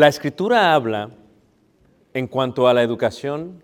[0.00, 1.10] La escritura habla
[2.14, 3.62] en cuanto a la educación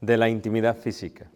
[0.00, 1.30] de la intimidad física.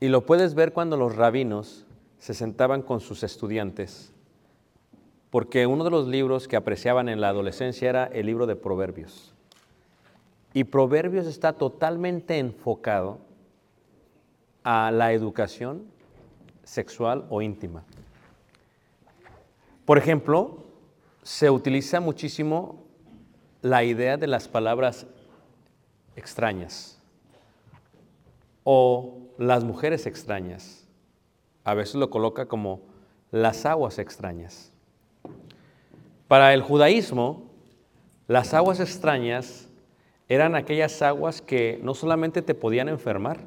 [0.00, 1.84] Y lo puedes ver cuando los rabinos
[2.16, 4.10] se sentaban con sus estudiantes,
[5.28, 9.34] porque uno de los libros que apreciaban en la adolescencia era el libro de Proverbios.
[10.54, 13.18] Y Proverbios está totalmente enfocado
[14.64, 15.82] a la educación
[16.64, 17.84] sexual o íntima.
[19.84, 20.61] Por ejemplo,
[21.22, 22.84] se utiliza muchísimo
[23.60, 25.06] la idea de las palabras
[26.16, 27.00] extrañas
[28.64, 30.88] o las mujeres extrañas.
[31.64, 32.80] A veces lo coloca como
[33.30, 34.72] las aguas extrañas.
[36.26, 37.50] Para el judaísmo,
[38.26, 39.68] las aguas extrañas
[40.28, 43.40] eran aquellas aguas que no solamente te podían enfermar,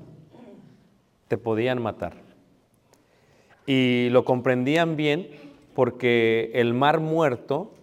[1.28, 2.14] te podían matar.
[3.66, 5.45] Y lo comprendían bien
[5.76, 7.74] porque el mar muerto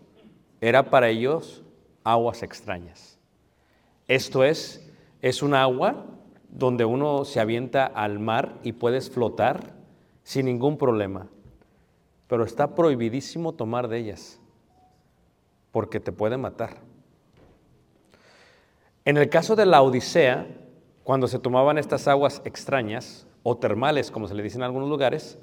[0.62, 1.62] era para ellos
[2.02, 3.18] aguas extrañas.
[4.08, 6.06] Esto es, es un agua
[6.48, 9.74] donde uno se avienta al mar y puedes flotar
[10.22, 11.28] sin ningún problema.
[12.28, 14.40] Pero está prohibidísimo tomar de ellas
[15.70, 16.78] porque te puede matar.
[19.04, 20.46] En el caso de la Odisea,
[21.04, 25.38] cuando se tomaban estas aguas extrañas o termales, como se le dice en algunos lugares,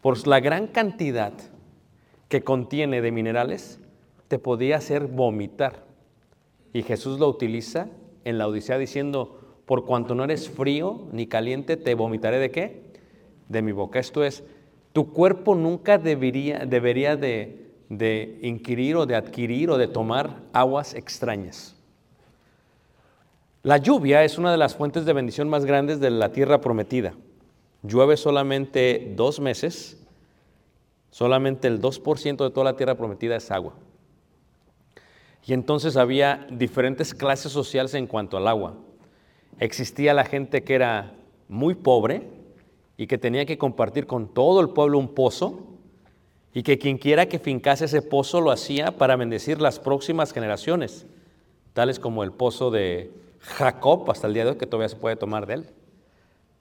[0.00, 1.32] por la gran cantidad
[2.28, 3.80] que contiene de minerales,
[4.28, 5.84] te podía hacer vomitar.
[6.72, 7.88] Y Jesús lo utiliza
[8.24, 12.82] en la Odisea diciendo, por cuanto no eres frío ni caliente, te vomitaré de qué?
[13.48, 13.98] De mi boca.
[13.98, 14.44] Esto es,
[14.92, 20.94] tu cuerpo nunca debería, debería de, de inquirir o de adquirir o de tomar aguas
[20.94, 21.76] extrañas.
[23.62, 27.14] La lluvia es una de las fuentes de bendición más grandes de la tierra prometida.
[27.82, 30.05] Llueve solamente dos meses,
[31.16, 33.72] solamente el 2% de toda la tierra prometida es agua.
[35.46, 38.74] Y entonces había diferentes clases sociales en cuanto al agua.
[39.58, 41.14] Existía la gente que era
[41.48, 42.28] muy pobre
[42.98, 45.60] y que tenía que compartir con todo el pueblo un pozo
[46.52, 51.06] y que quien quiera que fincase ese pozo lo hacía para bendecir las próximas generaciones,
[51.72, 53.10] tales como el pozo de
[53.40, 55.70] Jacob hasta el día de hoy, que todavía se puede tomar de él,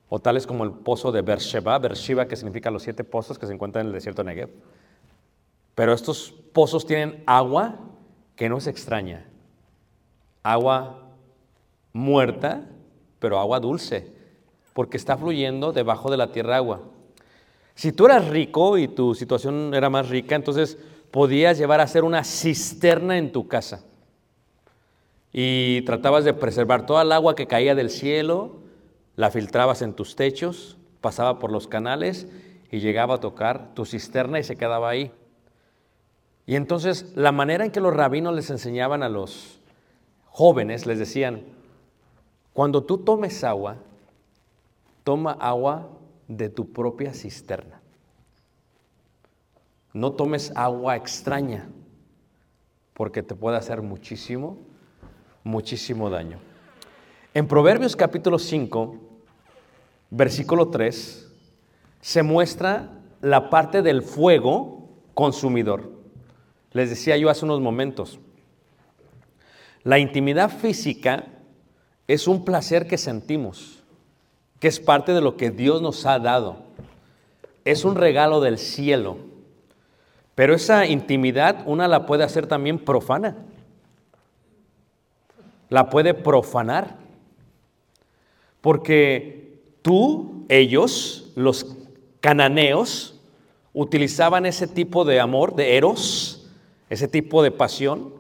[0.10, 3.54] o tales como el pozo de Beersheba, Beersheba que significa los siete pozos que se
[3.54, 4.50] encuentran en el desierto de Negev.
[5.74, 7.80] Pero estos pozos tienen agua
[8.36, 9.26] que no es extraña,
[10.44, 11.10] agua
[11.94, 12.70] muerta,
[13.20, 14.14] pero agua dulce,
[14.74, 16.82] porque está fluyendo debajo de la tierra agua.
[17.74, 20.78] Si tú eras rico y tu situación era más rica, entonces
[21.12, 23.84] podías llevar a hacer una cisterna en tu casa.
[25.34, 28.65] Y tratabas de preservar toda el agua que caía del cielo,
[29.16, 32.28] la filtrabas en tus techos, pasaba por los canales
[32.72, 35.12] y llegaba a tocar tu cisterna y se quedaba ahí.
[36.46, 39.60] Y entonces la manera en que los rabinos les enseñaban a los
[40.28, 41.44] jóvenes, les decían,
[42.54, 43.78] cuando tú tomes agua,
[45.04, 45.90] toma agua
[46.28, 47.82] de tu propia cisterna.
[49.94, 51.70] No tomes agua extraña,
[52.94, 54.58] porque te puede hacer muchísimo,
[55.44, 56.40] muchísimo daño.
[57.34, 58.96] En Proverbios capítulo 5,
[60.10, 61.32] versículo 3,
[62.02, 62.90] se muestra
[63.22, 65.92] la parte del fuego consumidor.
[66.72, 68.20] Les decía yo hace unos momentos,
[69.84, 71.26] la intimidad física
[72.08, 73.84] es un placer que sentimos,
[74.60, 76.58] que es parte de lo que Dios nos ha dado.
[77.64, 79.18] Es un regalo del cielo.
[80.36, 83.38] Pero esa intimidad una la puede hacer también profana.
[85.70, 86.98] La puede profanar.
[88.62, 89.45] Porque
[89.86, 91.78] tú, ellos, los
[92.20, 93.22] cananeos,
[93.72, 96.50] utilizaban ese tipo de amor, de eros,
[96.90, 98.12] ese tipo de pasión,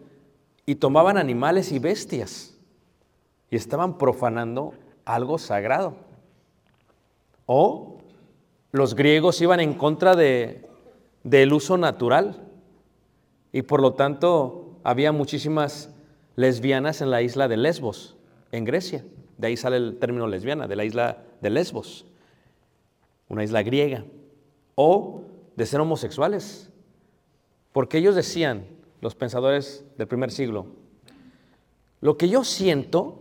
[0.67, 2.55] y tomaban animales y bestias
[3.49, 4.75] y estaban profanando
[5.05, 5.95] algo sagrado.
[7.47, 7.97] O
[8.71, 10.69] los griegos iban en contra de,
[11.23, 12.43] del uso natural
[13.51, 15.89] y por lo tanto había muchísimas
[16.35, 18.17] lesbianas en la isla de Lesbos,
[18.51, 19.03] en Grecia.
[19.39, 22.05] De ahí sale el término lesbiana, de la isla de Lesbos,
[23.29, 24.03] una isla griega.
[24.73, 25.21] O
[25.55, 26.69] de ser homosexuales,
[27.71, 28.65] porque ellos decían,
[28.99, 30.65] los pensadores del primer siglo,
[32.01, 33.19] lo que yo siento,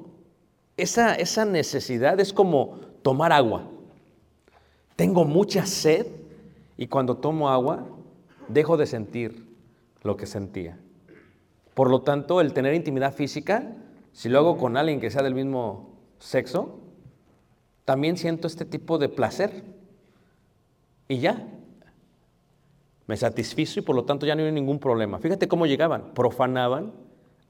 [0.79, 3.69] esa, esa necesidad es como tomar agua.
[4.97, 6.07] Tengo mucha sed
[6.79, 7.87] y cuando tomo agua
[8.49, 9.47] dejo de sentir
[10.03, 10.79] lo que sentía.
[11.75, 13.77] Por lo tanto, el tener intimidad física,
[14.13, 16.81] si lo hago con alguien que sea del mismo sexo,
[17.85, 19.63] también siento este tipo de placer.
[21.09, 21.47] Y ya,
[23.07, 25.19] me satisfizo y por lo tanto ya no hay ningún problema.
[25.19, 26.93] Fíjate cómo llegaban, profanaban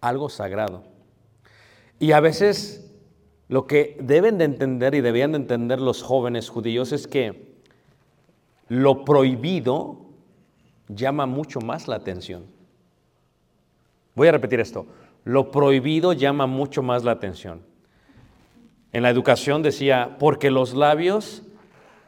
[0.00, 0.82] algo sagrado.
[2.00, 2.90] Y a veces
[3.48, 7.54] lo que deben de entender y debían de entender los jóvenes judíos es que
[8.68, 10.00] lo prohibido
[10.88, 12.44] llama mucho más la atención.
[14.14, 14.86] Voy a repetir esto.
[15.24, 17.62] Lo prohibido llama mucho más la atención.
[18.94, 21.42] En la educación decía, porque los labios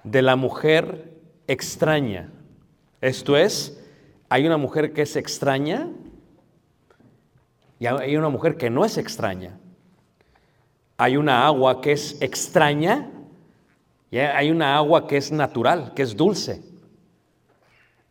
[0.04, 1.18] de la mujer
[1.48, 2.30] extraña.
[3.00, 3.84] Esto es,
[4.28, 5.88] hay una mujer que es extraña
[7.80, 9.58] y hay una mujer que no es extraña.
[10.96, 13.10] Hay una agua que es extraña
[14.12, 16.62] y hay una agua que es natural, que es dulce.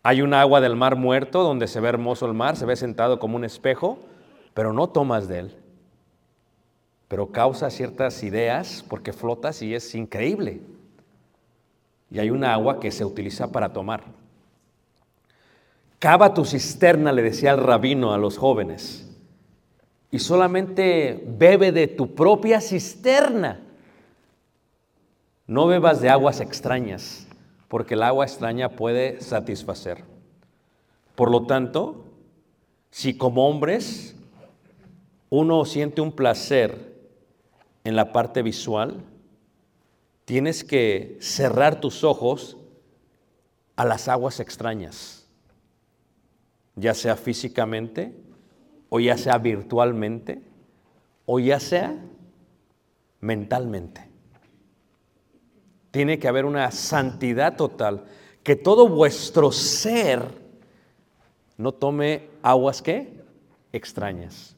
[0.04, 3.20] Hay una agua del mar muerto donde se ve hermoso el mar, se ve sentado
[3.20, 4.00] como un espejo,
[4.54, 5.65] pero no tomas de él.
[7.08, 10.62] Pero causa ciertas ideas porque flotas y es increíble.
[12.10, 14.04] Y hay una agua que se utiliza para tomar.
[16.00, 19.10] Cava tu cisterna, le decía el rabino a los jóvenes,
[20.12, 23.60] y solamente bebe de tu propia cisterna.
[25.48, 27.28] No bebas de aguas extrañas,
[27.68, 30.04] porque el agua extraña puede satisfacer.
[31.16, 32.06] Por lo tanto,
[32.92, 34.16] si como hombres
[35.30, 36.95] uno siente un placer
[37.86, 39.06] en la parte visual,
[40.26, 42.58] tienes que cerrar tus ojos
[43.78, 45.26] a las aguas extrañas
[46.76, 48.14] ya sea físicamente,
[48.90, 50.42] o ya sea virtualmente,
[51.26, 51.96] o ya sea
[53.22, 54.08] mentalmente.
[55.92, 58.06] Tiene que haber una santidad total,
[58.44, 60.44] que todo vuestro ser
[61.58, 63.22] no tome aguas que
[63.72, 64.55] extrañas.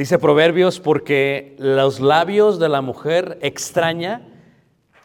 [0.00, 4.26] Dice Proverbios, porque los labios de la mujer extraña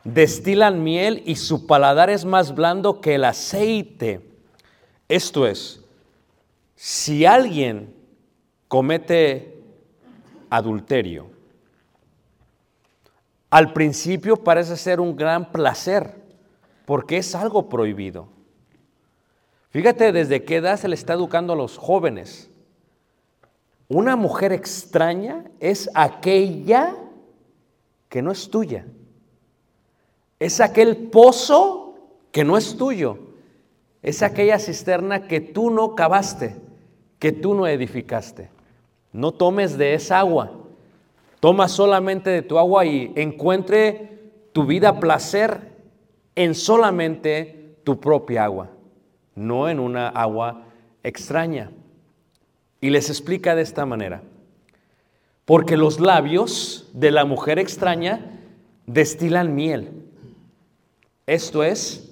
[0.05, 4.21] destilan miel y su paladar es más blando que el aceite.
[5.09, 5.83] Esto es,
[6.77, 7.93] si alguien
[8.69, 9.61] comete
[10.49, 11.27] adulterio,
[13.49, 16.15] al principio parece ser un gran placer,
[16.85, 18.29] porque es algo prohibido.
[19.71, 22.49] Fíjate desde qué edad se le está educando a los jóvenes.
[23.87, 26.95] Una mujer extraña es aquella
[28.09, 28.85] que no es tuya.
[30.39, 31.95] Es aquel pozo
[32.31, 33.19] que no es tuyo.
[34.01, 36.65] Es aquella cisterna que tú no cavaste
[37.19, 38.49] que tú no edificaste.
[39.11, 40.51] No tomes de esa agua.
[41.39, 45.71] Toma solamente de tu agua y encuentre tu vida placer
[46.35, 48.69] en solamente tu propia agua,
[49.35, 50.63] no en una agua
[51.03, 51.71] extraña.
[52.85, 54.21] Y les explica de esta manera.
[55.43, 58.39] Porque los labios de la mujer extraña
[58.85, 60.03] destilan miel.
[61.25, 62.11] Esto es,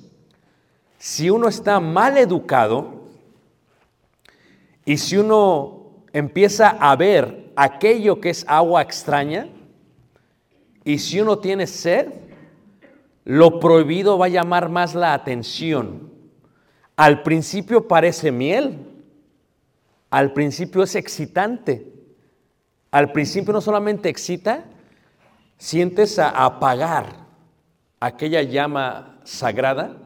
[0.98, 3.04] si uno está mal educado
[4.84, 9.50] y si uno empieza a ver aquello que es agua extraña
[10.84, 12.08] y si uno tiene sed,
[13.26, 16.10] lo prohibido va a llamar más la atención.
[16.96, 18.90] Al principio parece miel,
[20.14, 21.92] al principio es excitante,
[22.92, 24.64] al principio no solamente excita,
[25.58, 27.26] sientes a apagar
[28.00, 29.98] aquella llama sagrada,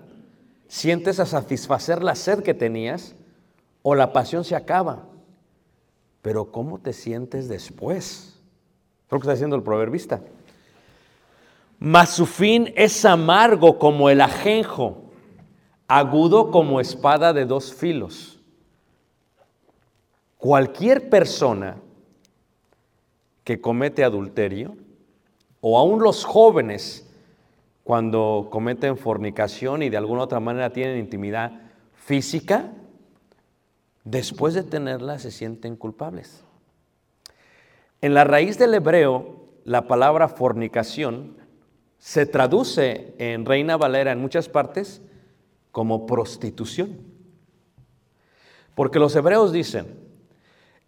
[0.70, 3.16] sientes a satisfacer la sed que tenías
[3.82, 5.10] o la pasión se acaba.
[6.22, 8.40] Pero ¿cómo te sientes después?
[9.08, 10.22] Es lo que está diciendo el proverbista.
[11.80, 15.12] Mas su fin es amargo como el ajenjo,
[15.86, 18.37] agudo como espada de dos filos.
[20.38, 21.78] Cualquier persona
[23.44, 24.76] que comete adulterio,
[25.62, 27.10] o aún los jóvenes
[27.84, 31.62] cuando cometen fornicación y de alguna otra manera tienen intimidad
[31.94, 32.72] física,
[34.04, 36.44] después de tenerla se sienten culpables.
[38.02, 41.38] En la raíz del hebreo, la palabra fornicación
[41.98, 45.02] se traduce en Reina Valera en muchas partes
[45.72, 47.00] como prostitución.
[48.76, 50.07] Porque los hebreos dicen,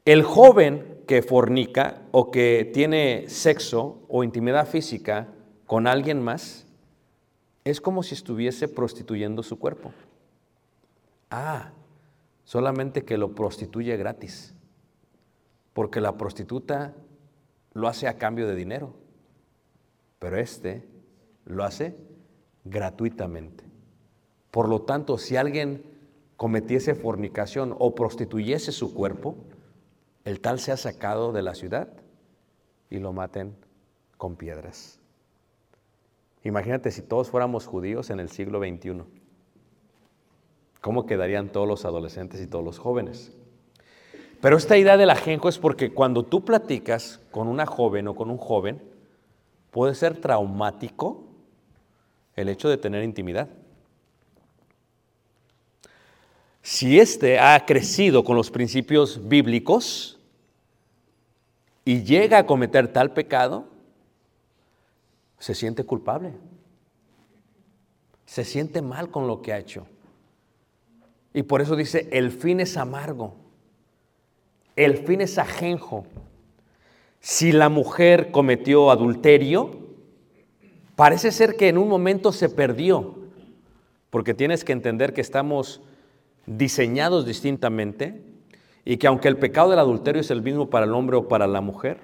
[0.06, 5.27] el joven que fornica o que tiene sexo o intimidad física
[5.65, 6.65] con alguien más,
[7.63, 9.91] es como si estuviese prostituyendo su cuerpo.
[11.29, 11.72] Ah,
[12.44, 14.53] solamente que lo prostituye gratis,
[15.74, 16.96] porque la prostituta
[17.74, 18.94] lo hace a cambio de dinero,
[20.18, 20.84] pero este
[21.46, 21.96] lo hace
[22.65, 23.63] gratuitamente.
[24.51, 25.84] Por lo tanto, si alguien
[26.38, 29.36] cometiese fornicación o prostituyese su cuerpo,
[30.29, 31.88] el tal sea sacado de la ciudad
[32.91, 33.55] y lo maten
[34.15, 35.00] con piedras.
[36.43, 39.01] Imagínate si todos fuéramos judíos en el siglo XXI.
[40.81, 43.31] ¿Cómo quedarían todos los adolescentes y todos los jóvenes?
[44.39, 48.29] Pero esta idea del ajenjo es porque cuando tú platicas con una joven o con
[48.29, 48.83] un joven,
[49.71, 51.24] puede ser traumático
[52.36, 53.50] el hecho de tener intimidad.
[56.62, 60.17] Si éste ha crecido con los principios bíblicos
[61.89, 63.65] y llega a cometer tal pecado,
[65.39, 66.34] se siente culpable.
[68.27, 69.88] Se siente mal con lo que ha hecho.
[71.34, 73.38] Y por eso dice, el fin es amargo.
[74.75, 76.05] El fin es ajenjo.
[77.22, 79.79] Si la mujer cometió adulterio,
[80.96, 83.15] parece ser que en un momento se perdió,
[84.12, 85.81] porque tienes que entender que estamos
[86.46, 88.28] diseñados distintamente
[88.86, 91.48] y que aunque el pecado del adulterio es el mismo para el hombre o para
[91.48, 92.00] la mujer,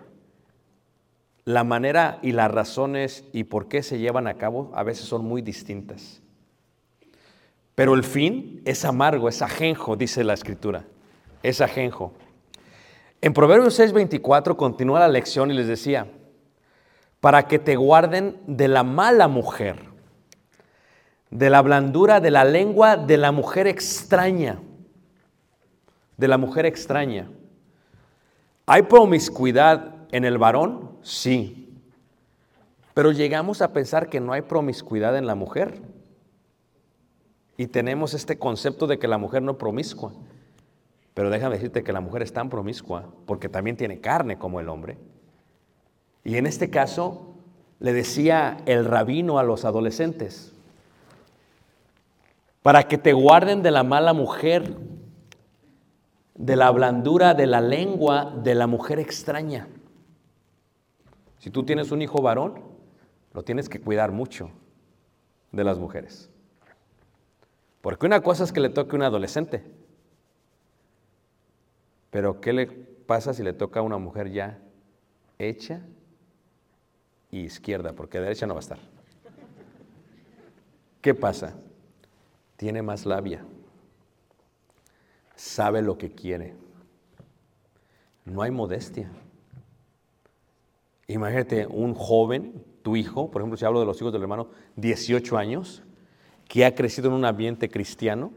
[1.45, 5.25] la manera y las razones y por qué se llevan a cabo a veces son
[5.25, 6.21] muy distintas.
[7.75, 10.85] Pero el fin es amargo, es ajenjo, dice la escritura,
[11.43, 12.13] es ajenjo.
[13.21, 16.07] En Proverbios 6:24 continúa la lección y les decía,
[17.19, 19.77] para que te guarden de la mala mujer,
[21.31, 24.59] de la blandura de la lengua de la mujer extraña,
[26.17, 27.29] de la mujer extraña.
[28.65, 30.91] ¿Hay promiscuidad en el varón?
[31.01, 31.77] Sí.
[32.93, 35.81] Pero llegamos a pensar que no hay promiscuidad en la mujer.
[37.57, 40.13] Y tenemos este concepto de que la mujer no es promiscua.
[41.13, 44.69] Pero déjame decirte que la mujer es tan promiscua porque también tiene carne como el
[44.69, 44.97] hombre.
[46.23, 47.35] Y en este caso
[47.79, 50.53] le decía el rabino a los adolescentes,
[52.61, 54.75] para que te guarden de la mala mujer,
[56.35, 59.67] de la blandura de la lengua de la mujer extraña.
[61.39, 62.61] Si tú tienes un hijo varón,
[63.33, 64.49] lo tienes que cuidar mucho
[65.51, 66.29] de las mujeres.
[67.81, 69.63] Porque una cosa es que le toque a un adolescente,
[72.09, 74.59] pero ¿qué le pasa si le toca a una mujer ya
[75.37, 75.81] hecha
[77.31, 77.93] y izquierda?
[77.93, 78.79] Porque derecha no va a estar.
[81.01, 81.55] ¿Qué pasa?
[82.57, 83.45] Tiene más labia,
[85.35, 86.55] sabe lo que quiere,
[88.25, 89.11] no hay modestia.
[91.07, 95.37] Imagínate un joven, tu hijo, por ejemplo, si hablo de los hijos del hermano, 18
[95.37, 95.83] años,
[96.47, 98.31] que ha crecido en un ambiente cristiano,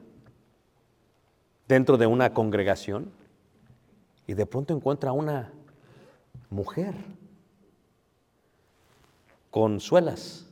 [1.67, 3.11] dentro de una congregación,
[4.27, 5.53] y de pronto encuentra una
[6.51, 6.95] mujer
[9.51, 10.47] con suelas,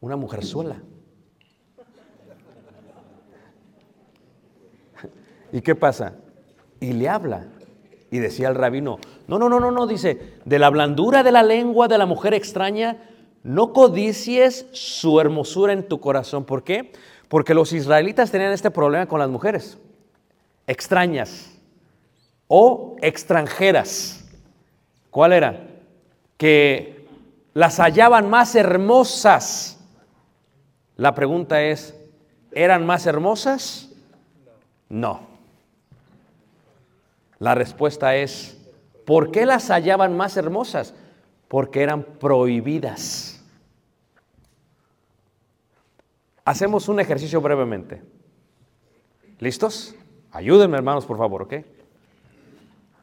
[0.00, 0.82] una mujer sola.
[5.52, 6.14] ¿Y qué pasa?
[6.80, 7.46] Y le habla.
[8.10, 11.42] Y decía el rabino, no, no, no, no, no, dice, de la blandura de la
[11.42, 12.98] lengua de la mujer extraña
[13.42, 16.44] no codicies su hermosura en tu corazón.
[16.44, 16.92] ¿Por qué?
[17.28, 19.78] Porque los israelitas tenían este problema con las mujeres
[20.66, 21.58] extrañas
[22.48, 24.28] o extranjeras.
[25.10, 25.68] ¿Cuál era?
[26.36, 27.06] Que
[27.54, 29.78] las hallaban más hermosas.
[30.96, 31.94] La pregunta es,
[32.52, 33.90] ¿eran más hermosas?
[34.88, 35.29] No.
[37.40, 38.56] La respuesta es,
[39.06, 40.94] ¿por qué las hallaban más hermosas?
[41.48, 43.42] Porque eran prohibidas.
[46.44, 48.02] Hacemos un ejercicio brevemente.
[49.38, 49.94] ¿Listos?
[50.30, 51.54] Ayúdenme hermanos, por favor, ¿ok?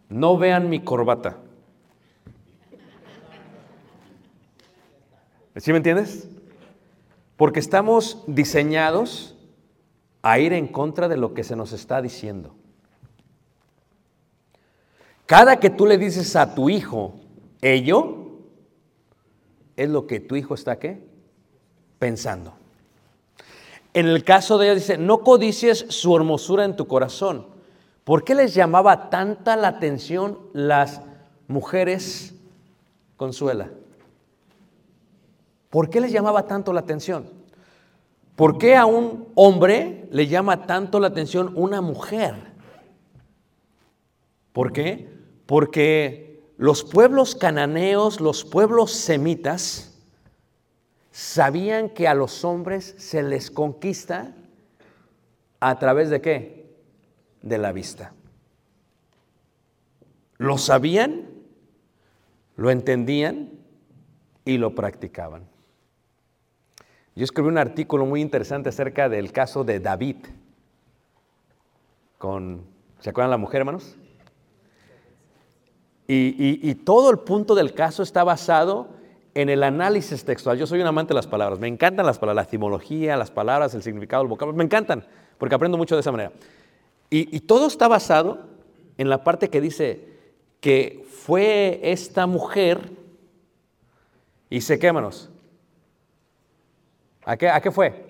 [0.10, 1.38] No vean mi corbata.
[5.56, 6.30] ¿Sí me entiendes?
[7.38, 9.36] Porque estamos diseñados
[10.22, 12.57] a ir en contra de lo que se nos está diciendo.
[15.28, 17.16] Cada que tú le dices a tu hijo,
[17.62, 18.30] ello,
[19.76, 21.06] es lo que tu hijo está qué?
[22.00, 22.54] Pensando.
[23.94, 27.46] En el caso de ella dice, no codicies su hermosura en tu corazón.
[28.06, 31.02] ¿Por qué les llamaba tanta la atención las
[31.50, 32.34] mujeres
[33.18, 33.70] consuela?
[35.70, 37.30] ¿Por qué les llamaba tanto la atención?
[38.38, 42.36] ¿Por qué a un hombre le llama tanto la atención una mujer?
[44.54, 45.17] ¿Por qué?
[45.48, 49.98] Porque los pueblos cananeos, los pueblos semitas,
[51.12, 54.36] sabían que a los hombres se les conquista
[55.60, 56.78] a través de qué?
[57.42, 58.14] De la vista.
[60.38, 61.28] Lo sabían,
[62.56, 63.50] lo entendían
[64.46, 65.48] y lo practicaban.
[67.16, 70.18] Yo escribí un artículo muy interesante acerca del caso de David
[72.20, 72.64] con,
[73.00, 73.97] ¿se acuerdan la mujer, hermanos?
[76.08, 78.88] Y, todo el punto del caso está basado
[79.34, 80.58] en el análisis textual.
[80.58, 83.76] Yo soy un amante de las palabras, me encantan las palabras, la etimología, las palabras,
[83.76, 85.06] el significado, el vocabulario, me encantan,
[85.38, 86.32] porque aprendo mucho de esa manera.
[87.10, 88.40] Y, todo está basado
[88.98, 90.08] en la parte que dice
[90.62, 92.92] que fue esta mujer,
[94.50, 95.30] y se quémanos.
[97.26, 98.06] ¿A qué, ¿A qué fue?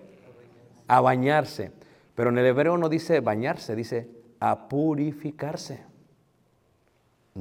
[0.88, 1.72] A bañarse.
[2.14, 4.08] Pero en el hebreo no dice bañarse, dice
[4.40, 5.84] a purificarse.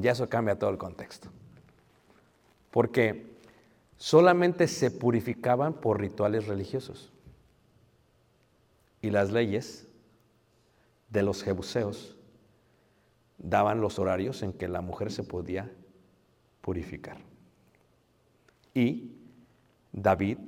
[0.00, 1.28] Ya eso cambia todo el contexto.
[2.70, 3.36] Porque
[3.96, 7.12] solamente se purificaban por rituales religiosos.
[9.00, 9.86] Y las leyes
[11.10, 12.16] de los jebuseos
[13.38, 15.70] daban los horarios en que la mujer se podía
[16.60, 17.18] purificar.
[18.74, 19.12] Y
[19.92, 20.38] David,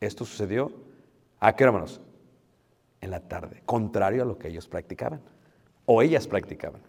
[0.00, 0.72] esto sucedió,
[1.40, 2.00] ¿a qué hermanos?
[3.00, 5.20] En la tarde, contrario a lo que ellos practicaban,
[5.86, 6.80] o ellas practicaban.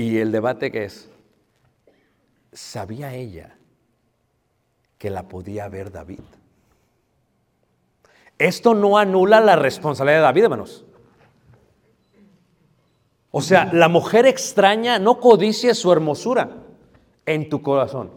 [0.00, 1.10] Y el debate que es,
[2.54, 3.54] ¿sabía ella
[4.96, 6.22] que la podía ver David?
[8.38, 10.86] Esto no anula la responsabilidad de David, hermanos.
[13.30, 16.48] O sea, la mujer extraña no codicia su hermosura
[17.26, 18.10] en tu corazón.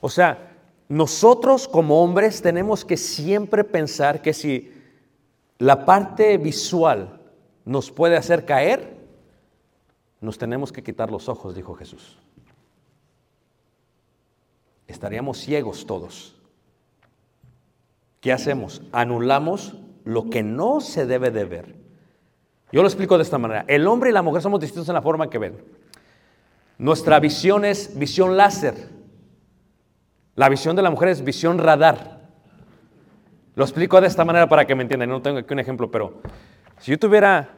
[0.00, 0.56] O sea,
[0.88, 4.74] nosotros como hombres tenemos que siempre pensar que si
[5.58, 7.20] la parte visual
[7.64, 9.01] nos puede hacer caer,
[10.22, 12.16] nos tenemos que quitar los ojos, dijo Jesús.
[14.86, 16.36] Estaríamos ciegos todos.
[18.20, 18.82] ¿Qué hacemos?
[18.92, 21.74] Anulamos lo que no se debe de ver.
[22.70, 23.64] Yo lo explico de esta manera.
[23.66, 25.60] El hombre y la mujer somos distintos en la forma que ven.
[26.78, 28.90] Nuestra visión es visión láser.
[30.36, 32.28] La visión de la mujer es visión radar.
[33.56, 35.08] Lo explico de esta manera para que me entiendan.
[35.08, 36.22] No tengo aquí un ejemplo, pero
[36.78, 37.56] si yo tuviera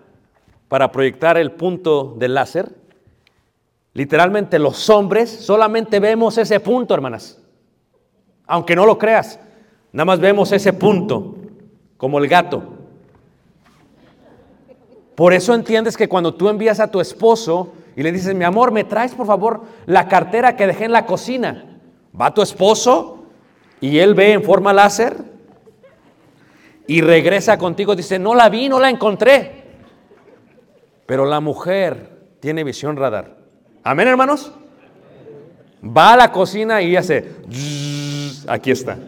[0.74, 2.74] para proyectar el punto del láser,
[3.92, 7.40] literalmente los hombres solamente vemos ese punto, hermanas.
[8.44, 9.38] Aunque no lo creas,
[9.92, 11.36] nada más vemos ese punto,
[11.96, 12.64] como el gato.
[15.14, 18.72] Por eso entiendes que cuando tú envías a tu esposo y le dices, mi amor,
[18.72, 21.78] me traes por favor la cartera que dejé en la cocina.
[22.20, 23.26] Va tu esposo
[23.80, 25.18] y él ve en forma láser
[26.88, 29.62] y regresa contigo dice, no la vi, no la encontré.
[31.06, 33.36] Pero la mujer tiene visión radar.
[33.82, 34.52] Amén, hermanos.
[35.84, 37.32] Va a la cocina y hace,
[38.46, 38.98] aquí está.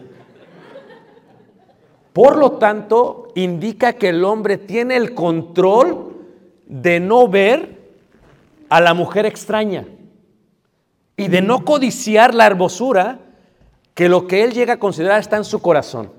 [2.13, 6.15] Por lo tanto, indica que el hombre tiene el control
[6.67, 7.77] de no ver
[8.69, 9.85] a la mujer extraña
[11.15, 13.19] y de no codiciar la hermosura
[13.93, 16.11] que lo que él llega a considerar está en su corazón.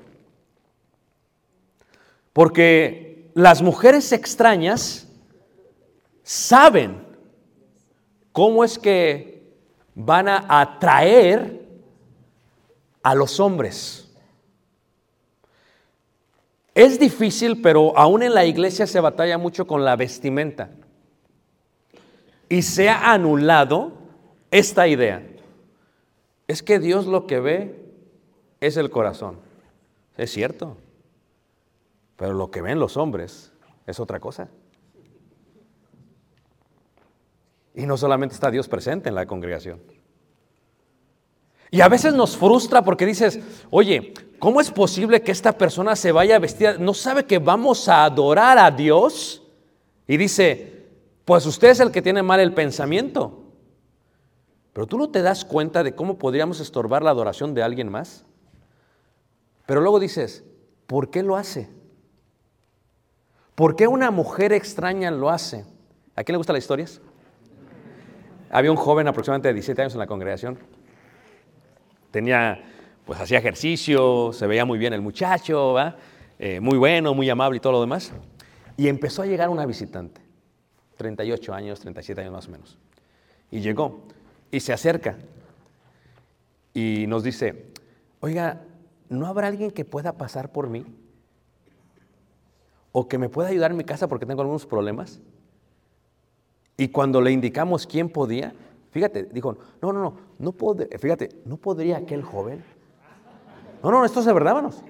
[2.32, 5.07] Porque las mujeres extrañas
[6.28, 7.06] saben
[8.32, 9.50] cómo es que
[9.94, 11.66] van a atraer
[13.02, 14.14] a los hombres.
[16.74, 20.68] Es difícil, pero aún en la iglesia se batalla mucho con la vestimenta.
[22.50, 23.92] Y se ha anulado
[24.50, 25.26] esta idea.
[26.46, 27.90] Es que Dios lo que ve
[28.60, 29.38] es el corazón.
[30.18, 30.76] Es cierto.
[32.16, 33.50] Pero lo que ven los hombres
[33.86, 34.50] es otra cosa.
[37.78, 39.80] Y no solamente está Dios presente en la congregación.
[41.70, 43.38] Y a veces nos frustra porque dices,
[43.70, 46.76] oye, ¿cómo es posible que esta persona se vaya vestida?
[46.76, 49.44] ¿No sabe que vamos a adorar a Dios?
[50.08, 50.88] Y dice,
[51.24, 53.44] pues usted es el que tiene mal el pensamiento.
[54.72, 58.24] Pero tú no te das cuenta de cómo podríamos estorbar la adoración de alguien más.
[59.66, 60.42] Pero luego dices,
[60.88, 61.70] ¿por qué lo hace?
[63.54, 65.64] ¿Por qué una mujer extraña lo hace?
[66.16, 67.00] ¿A quién le gustan las historias?
[68.50, 70.58] Había un joven aproximadamente de 17 años en la congregación.
[72.10, 72.62] Tenía,
[73.04, 75.96] pues hacía ejercicio, se veía muy bien el muchacho, ¿va?
[76.38, 78.12] Eh, muy bueno, muy amable y todo lo demás.
[78.76, 80.20] Y empezó a llegar una visitante,
[80.96, 82.78] 38 años, 37 años más o menos.
[83.50, 84.04] Y llegó
[84.50, 85.16] y se acerca
[86.72, 87.66] y nos dice,
[88.20, 88.62] oiga,
[89.08, 90.86] ¿no habrá alguien que pueda pasar por mí?
[92.92, 95.20] ¿O que me pueda ayudar en mi casa porque tengo algunos problemas?
[96.80, 98.54] Y cuando le indicamos quién podía,
[98.92, 102.64] fíjate, dijo, no, no, no, no puede, fíjate, ¿no podría aquel joven?
[103.82, 104.84] No, no, esto es de verdad, hermanos.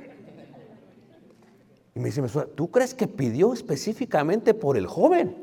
[1.94, 2.22] Y me dice,
[2.54, 5.34] ¿tú crees que pidió específicamente por el joven?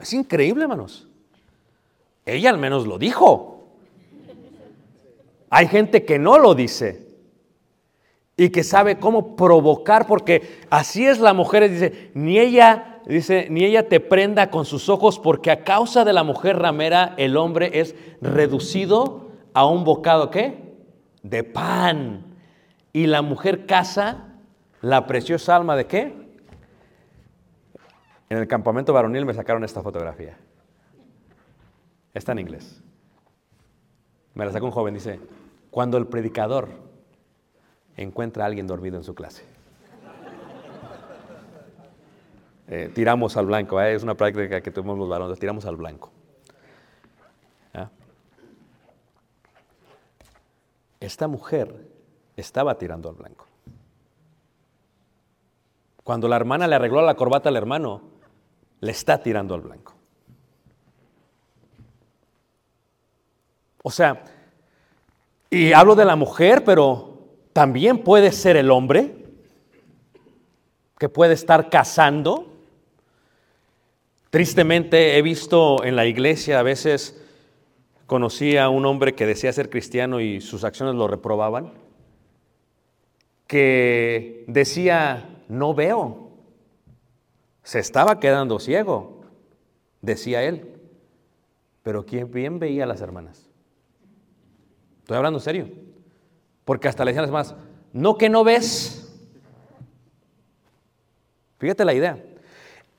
[0.00, 1.08] Es increíble, hermanos.
[2.26, 3.68] Ella al menos lo dijo.
[5.50, 7.06] Hay gente que no lo dice
[8.36, 13.64] y que sabe cómo provocar, porque así es la mujer, dice, ni ella, dice, ni
[13.64, 17.80] ella te prenda con sus ojos, porque a causa de la mujer ramera el hombre
[17.80, 20.76] es reducido a un bocado, ¿qué?
[21.22, 22.36] De pan.
[22.92, 24.28] Y la mujer casa
[24.80, 26.28] la preciosa alma de qué?
[28.28, 30.36] En el campamento varonil me sacaron esta fotografía.
[32.14, 32.82] Está en inglés.
[34.34, 35.18] Me la sacó un joven, dice,
[35.70, 36.68] cuando el predicador
[37.96, 39.44] encuentra a alguien dormido en su clase.
[42.70, 43.94] Eh, tiramos al blanco, ¿eh?
[43.94, 46.12] es una práctica que tenemos los varones, tiramos al blanco.
[51.00, 51.86] Esta mujer
[52.36, 53.46] estaba tirando al blanco.
[56.02, 58.02] Cuando la hermana le arregló la corbata al hermano,
[58.80, 59.94] le está tirando al blanco.
[63.82, 64.24] O sea,
[65.50, 67.18] y hablo de la mujer, pero
[67.52, 69.14] también puede ser el hombre
[70.98, 72.57] que puede estar casando.
[74.30, 77.20] Tristemente he visto en la iglesia a veces
[78.06, 81.72] conocí a un hombre que decía ser cristiano y sus acciones lo reprobaban,
[83.46, 86.30] que decía, no veo,
[87.62, 89.22] se estaba quedando ciego,
[90.02, 90.78] decía él,
[91.82, 93.48] pero ¿quién bien veía a las hermanas?
[95.00, 95.68] Estoy hablando en serio.
[96.66, 97.54] Porque hasta le decían las más,
[97.94, 99.10] no que no ves.
[101.58, 102.22] Fíjate la idea.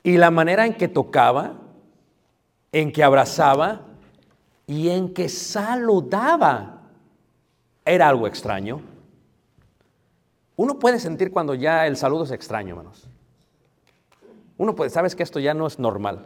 [0.04, 1.56] Y la manera en que tocaba,
[2.72, 3.82] en que abrazaba
[4.68, 6.84] y en que saludaba
[7.86, 8.82] era algo extraño.
[10.56, 13.08] Uno puede sentir cuando ya el saludo es extraño, hermanos.
[14.58, 16.26] Uno puede, sabes que esto ya no es normal.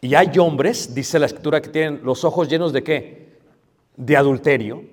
[0.00, 3.22] Y hay hombres, dice la escritura, que tienen los ojos llenos de qué?
[3.96, 4.84] de adulterio,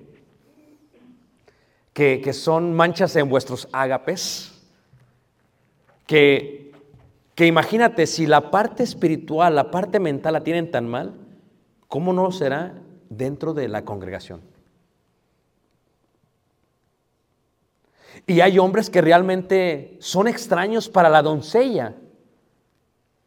[1.92, 4.52] que, son manchas en vuestros ágapes,
[6.06, 6.59] que,
[7.34, 11.14] que imagínate, si la parte espiritual, la parte mental la tienen tan mal,
[11.88, 12.74] ¿cómo no será
[13.08, 14.40] dentro de la congregación?
[18.26, 21.94] Y hay hombres que realmente son extraños para la doncella.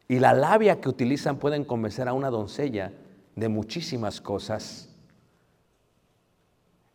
[0.08, 2.92] Y la labia que utilizan pueden convencer a una doncella
[3.34, 4.88] de muchísimas cosas.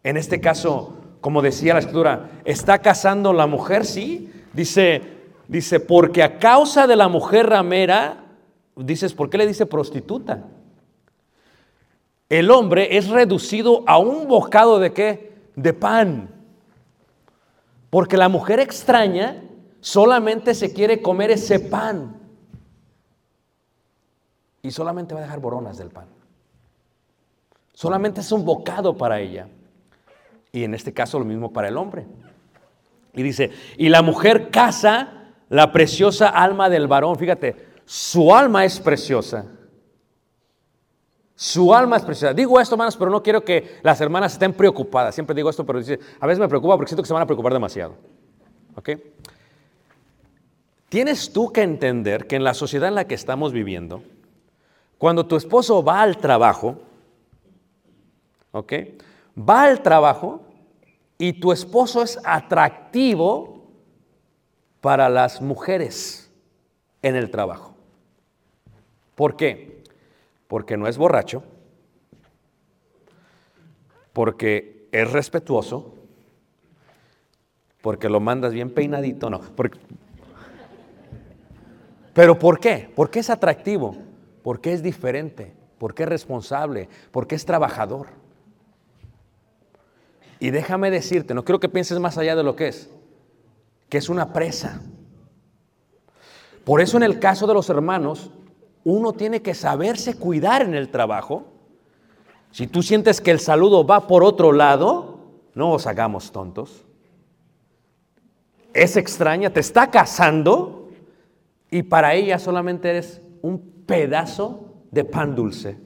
[0.03, 3.85] En este caso, como decía la escritura, ¿está casando la mujer?
[3.85, 4.31] Sí.
[4.53, 5.18] Dice,
[5.49, 8.23] dice, porque a causa de la mujer ramera,
[8.75, 10.45] dices, ¿por qué le dice prostituta?
[12.29, 15.33] El hombre es reducido a un bocado de qué?
[15.55, 16.29] De pan.
[17.89, 19.41] Porque la mujer extraña
[19.81, 22.15] solamente se quiere comer ese pan.
[24.61, 26.05] Y solamente va a dejar boronas del pan.
[27.73, 29.47] Solamente es un bocado para ella.
[30.51, 32.05] Y en este caso lo mismo para el hombre.
[33.13, 35.18] Y dice, y la mujer casa
[35.49, 37.17] la preciosa alma del varón.
[37.17, 39.45] Fíjate, su alma es preciosa.
[41.35, 42.33] Su alma es preciosa.
[42.33, 45.15] Digo esto, hermanos, pero no quiero que las hermanas estén preocupadas.
[45.15, 47.53] Siempre digo esto, pero a veces me preocupa porque siento que se van a preocupar
[47.53, 47.95] demasiado.
[48.75, 48.89] ¿Ok?
[50.89, 54.03] Tienes tú que entender que en la sociedad en la que estamos viviendo,
[54.97, 56.79] cuando tu esposo va al trabajo,
[58.51, 58.73] ¿ok?
[59.37, 60.41] Va al trabajo
[61.17, 63.58] y tu esposo es atractivo
[64.81, 66.31] para las mujeres
[67.01, 67.75] en el trabajo.
[69.15, 69.83] ¿Por qué?
[70.47, 71.43] Porque no es borracho,
[74.13, 75.93] porque es respetuoso,
[77.81, 79.41] porque lo mandas bien peinadito, no.
[82.13, 82.91] Pero ¿por qué?
[82.95, 83.95] Porque es atractivo,
[84.43, 88.07] porque es diferente, porque es responsable, porque es trabajador.
[90.39, 92.89] Y déjame decirte, no quiero que pienses más allá de lo que es,
[93.89, 94.81] que es una presa.
[96.63, 98.31] Por eso en el caso de los hermanos,
[98.83, 101.45] uno tiene que saberse cuidar en el trabajo.
[102.51, 105.19] Si tú sientes que el saludo va por otro lado,
[105.55, 106.85] no os hagamos tontos.
[108.73, 110.89] Es extraña, te está casando
[111.71, 115.77] y para ella solamente eres un pedazo de pan dulce.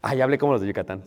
[0.00, 1.02] Ay, hablé como los de Yucatán.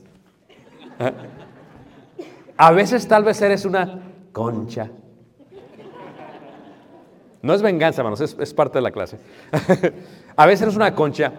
[2.57, 4.89] A veces tal vez eres una concha.
[7.45, 9.19] No es venganza, hermanos, es, es parte de la clase.
[10.35, 11.31] a veces eres una concha,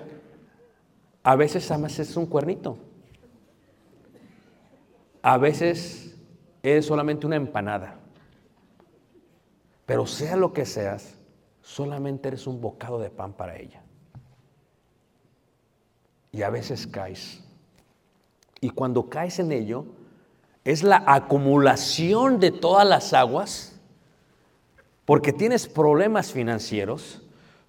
[1.24, 2.78] a veces además es un cuernito.
[5.20, 6.14] A veces
[6.62, 7.98] eres solamente una empanada.
[9.84, 11.16] Pero sea lo que seas,
[11.60, 13.82] solamente eres un bocado de pan para ella.
[16.30, 17.42] Y a veces caes.
[18.60, 19.86] Y cuando caes en ello,
[20.62, 23.75] es la acumulación de todas las aguas,
[25.06, 27.22] porque tienes problemas financieros,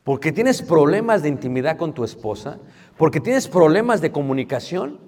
[0.03, 2.59] porque tienes problemas de intimidad con tu esposa,
[2.97, 4.99] porque tienes problemas de comunicación,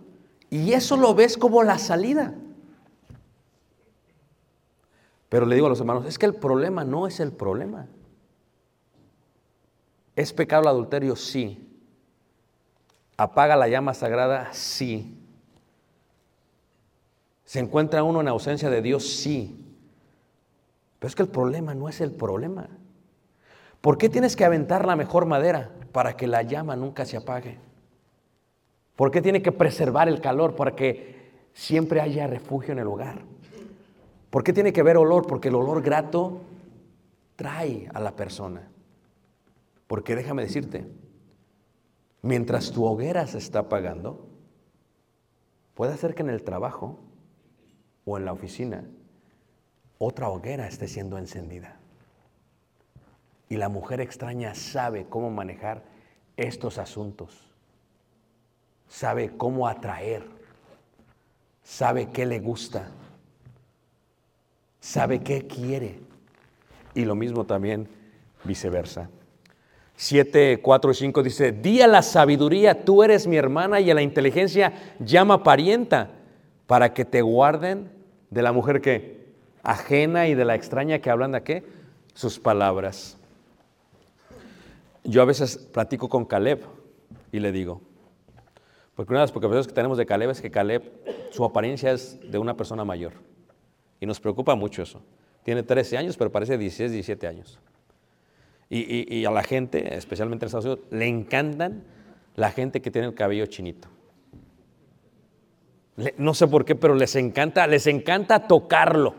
[0.49, 2.35] y eso lo ves como la salida.
[5.27, 7.87] Pero le digo a los hermanos, es que el problema no es el problema.
[10.15, 11.15] ¿Es pecado el adulterio?
[11.15, 11.67] Sí.
[13.17, 14.53] ¿Apaga la llama sagrada?
[14.53, 15.17] Sí.
[17.45, 19.07] ¿Se encuentra uno en ausencia de Dios?
[19.07, 19.58] Sí.
[20.99, 22.67] Pero es que el problema no es el problema.
[23.81, 27.57] ¿Por qué tienes que aventar la mejor madera para que la llama nunca se apague?
[28.97, 31.15] ¿Por qué tiene que preservar el calor para que
[31.53, 33.21] siempre haya refugio en el hogar?
[34.29, 35.25] ¿Por qué tiene que haber olor?
[35.25, 36.41] Porque el olor grato
[37.37, 38.67] trae a la persona.
[39.87, 40.85] Porque déjame decirte,
[42.21, 44.27] mientras tu hoguera se está apagando,
[45.73, 46.99] puede ser que en el trabajo
[48.03, 48.83] o en la oficina
[49.99, 51.75] otra hoguera esté siendo encendida.
[53.49, 55.83] Y la mujer extraña sabe cómo manejar
[56.37, 57.51] estos asuntos.
[58.87, 60.23] Sabe cómo atraer.
[61.63, 62.89] Sabe qué le gusta.
[64.79, 65.99] Sabe qué quiere.
[66.95, 67.87] Y lo mismo también
[68.43, 69.09] viceversa.
[69.95, 73.93] 7, 4 y 5 dice, di a la sabiduría, tú eres mi hermana, y a
[73.93, 76.11] la inteligencia llama parienta,
[76.67, 77.91] para que te guarden
[78.29, 79.28] de la mujer que
[79.63, 81.63] ajena y de la extraña que hablan de qué?
[82.13, 83.17] Sus palabras.
[85.03, 86.61] Yo a veces platico con Caleb
[87.31, 87.81] y le digo,
[88.95, 90.83] porque una de las preocupaciones que tenemos de Caleb es que Caleb,
[91.31, 93.13] su apariencia es de una persona mayor.
[94.01, 95.01] Y nos preocupa mucho eso.
[95.43, 97.59] Tiene 13 años, pero parece 16, 17 años.
[98.69, 101.83] Y, y- y a la gente, especialmente en Estados Unidos, le encantan
[102.35, 103.87] la gente que tiene el cabello chinito.
[106.17, 109.15] No sé por qué, pero les encanta, les encanta tocarlo.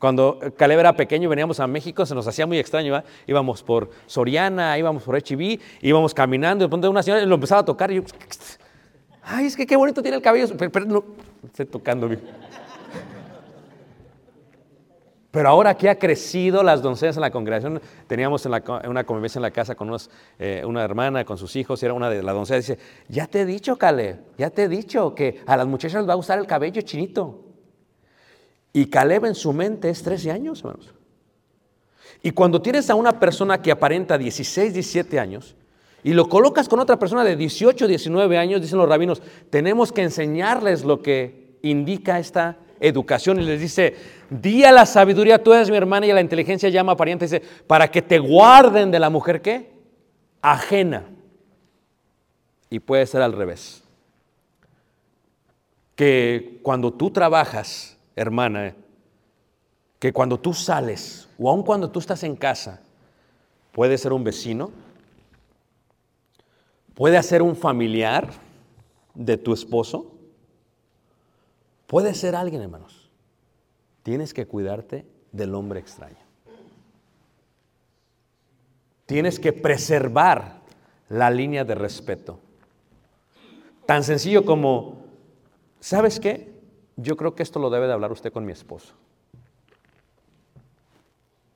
[0.00, 2.94] Cuando Caleb era pequeño y veníamos a México, se nos hacía muy extraño.
[2.94, 3.08] ¿verdad?
[3.26, 7.60] Íbamos por Soriana, íbamos por HB, íbamos caminando, y de pronto una señora lo empezaba
[7.60, 8.02] a tocar y yo,
[9.22, 10.48] ay, es que qué bonito tiene el cabello.
[10.56, 11.04] Pero,
[11.44, 12.18] estoy tocándome.
[15.30, 19.38] Pero ahora que ha crecido las doncellas en la congregación, teníamos en la una convivencia
[19.38, 19.94] en la casa con
[20.38, 23.42] eh, una hermana con sus hijos, y era una de las doncellas, dice, ya te
[23.42, 26.38] he dicho, Caleb, ya te he dicho que a las muchachas les va a gustar
[26.38, 27.49] el cabello chinito.
[28.72, 30.94] Y Caleb en su mente es 13 años, hermanos.
[32.22, 35.56] Y cuando tienes a una persona que aparenta 16, 17 años,
[36.02, 40.02] y lo colocas con otra persona de 18, 19 años, dicen los rabinos, tenemos que
[40.02, 43.40] enseñarles lo que indica esta educación.
[43.40, 43.94] Y les dice,
[44.30, 47.42] di a la sabiduría, tú eres mi hermana, y a la inteligencia llama pariente, dice,
[47.66, 49.72] para que te guarden de la mujer que
[50.40, 51.04] ajena.
[52.70, 53.82] Y puede ser al revés.
[55.96, 58.74] Que cuando tú trabajas, hermana,
[59.98, 62.82] que cuando tú sales, o aun cuando tú estás en casa,
[63.72, 64.70] puede ser un vecino,
[66.94, 68.30] puede ser un familiar
[69.14, 70.12] de tu esposo,
[71.86, 73.10] puede ser alguien, hermanos.
[74.02, 76.16] Tienes que cuidarte del hombre extraño.
[79.06, 80.60] Tienes que preservar
[81.08, 82.38] la línea de respeto.
[83.86, 85.04] Tan sencillo como,
[85.80, 86.49] ¿sabes qué?
[87.02, 88.94] Yo creo que esto lo debe de hablar usted con mi esposo.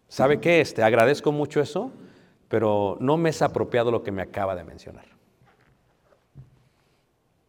[0.08, 0.60] ¿Sabe qué?
[0.60, 1.90] Este, agradezco mucho eso,
[2.48, 5.06] pero no me es apropiado lo que me acaba de mencionar.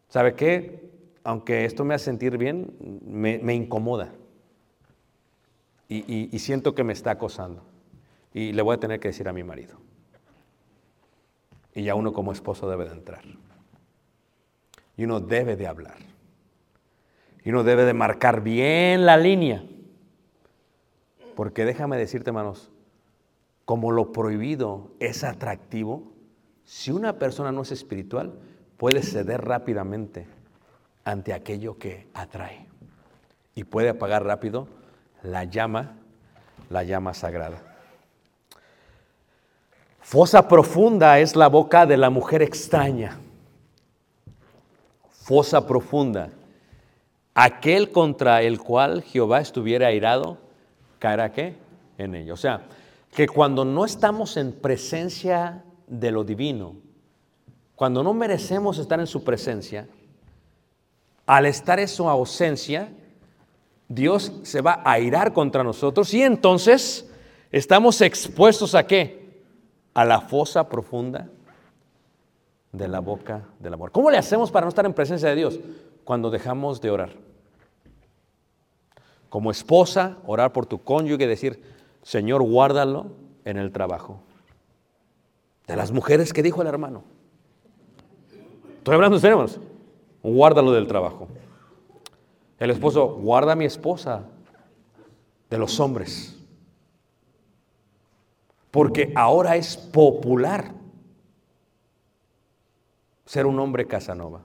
[0.08, 0.90] ¿Sabe qué?
[1.22, 4.12] Aunque esto me hace sentir bien, me, incomoda.
[5.88, 7.62] Y, y- y siento que me está acosando.
[8.34, 9.76] Y le voy a tener que decir a mi marido.
[11.74, 13.22] Y ya uno como esposo debe de entrar.
[14.96, 16.15] Y uno debe de hablar.
[17.46, 19.62] Y uno debe de marcar bien la línea.
[21.36, 22.72] Porque déjame decirte, hermanos,
[23.64, 26.12] como lo prohibido es atractivo,
[26.64, 28.32] si una persona no es espiritual,
[28.76, 30.26] puede ceder rápidamente
[31.04, 32.66] ante aquello que atrae.
[33.54, 34.66] Y puede apagar rápido
[35.22, 35.98] la llama,
[36.68, 37.62] la llama sagrada.
[40.00, 43.20] Fosa profunda es la boca de la mujer extraña.
[45.12, 46.30] Fosa profunda.
[47.38, 50.38] Aquel contra el cual Jehová estuviera airado,
[50.98, 51.54] caerá qué?
[51.98, 52.32] En ello.
[52.32, 52.62] O sea,
[53.14, 56.76] que cuando no estamos en presencia de lo divino,
[57.74, 59.86] cuando no merecemos estar en su presencia,
[61.26, 62.88] al estar en su ausencia,
[63.86, 67.06] Dios se va a airar contra nosotros y entonces
[67.52, 69.42] estamos expuestos a qué?
[69.92, 71.28] A la fosa profunda
[72.72, 73.92] de la boca del amor.
[73.92, 75.60] ¿Cómo le hacemos para no estar en presencia de Dios?
[76.06, 77.10] Cuando dejamos de orar.
[79.28, 81.60] Como esposa, orar por tu cónyuge y decir,
[82.02, 83.08] Señor, guárdalo
[83.44, 84.20] en el trabajo.
[85.66, 87.02] De las mujeres que dijo el hermano.
[88.78, 89.60] Estoy hablando serio, hermanos.
[90.22, 91.26] Guárdalo del trabajo.
[92.60, 94.26] El esposo, guarda a mi esposa
[95.50, 96.38] de los hombres.
[98.70, 100.70] Porque ahora es popular
[103.24, 104.42] ser un hombre Casanova.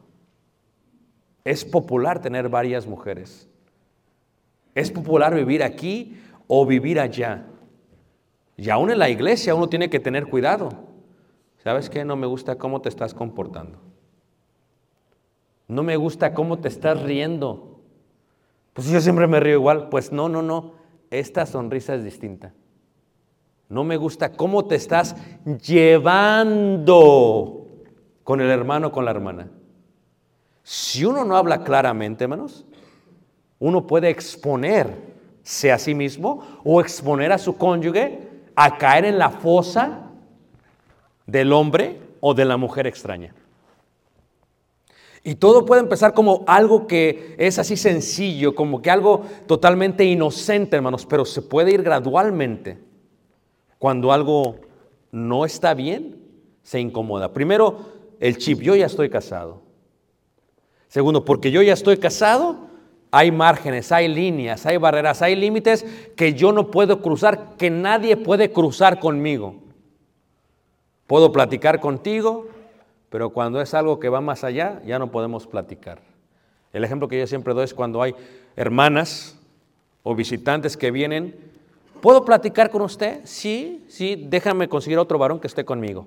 [1.44, 3.48] Es popular tener varias mujeres.
[4.76, 7.46] Es popular vivir aquí o vivir allá.
[8.58, 10.70] Y aún en la iglesia uno tiene que tener cuidado.
[11.64, 12.06] ¿Sabes qué?
[12.06, 13.80] No me gusta cómo te estás comportando.
[15.68, 17.80] No me gusta cómo te estás riendo.
[18.74, 19.90] Pues yo siempre me río igual.
[19.90, 20.74] Pues no, no, no.
[21.10, 22.54] Esta sonrisa es distinta.
[23.70, 25.16] No me gusta cómo te estás
[25.64, 27.06] llevando
[28.24, 29.50] con el hermano, con la hermana.
[30.74, 32.64] Si uno no habla claramente, hermanos,
[33.60, 39.32] uno puede exponerse a sí mismo o exponer a su cónyuge a caer en la
[39.32, 40.04] fosa
[41.28, 43.36] del hombre o de la mujer extraña.
[45.26, 50.78] Y todo puede empezar como algo que es así sencillo, como que algo totalmente inocente,
[50.78, 52.78] hermanos, pero se puede ir gradualmente.
[53.78, 54.62] Cuando algo
[55.12, 56.16] no está bien,
[56.64, 57.34] se incomoda.
[57.34, 57.78] Primero,
[58.22, 59.70] el chip, yo ya estoy casado.
[60.92, 62.68] Segundo, porque yo ya estoy casado,
[63.12, 65.86] hay márgenes, hay líneas, hay barreras, hay límites
[66.18, 69.56] que yo no puedo cruzar, que nadie puede cruzar conmigo.
[71.08, 72.50] Puedo platicar contigo,
[73.10, 76.02] pero cuando es algo que va más allá, ya no podemos platicar.
[76.74, 78.14] El ejemplo que yo siempre doy es cuando hay
[78.58, 79.40] hermanas
[80.04, 81.38] o visitantes que vienen,
[82.02, 83.22] ¿puedo platicar con usted?
[83.24, 86.06] Sí, sí, déjame conseguir otro varón que esté conmigo.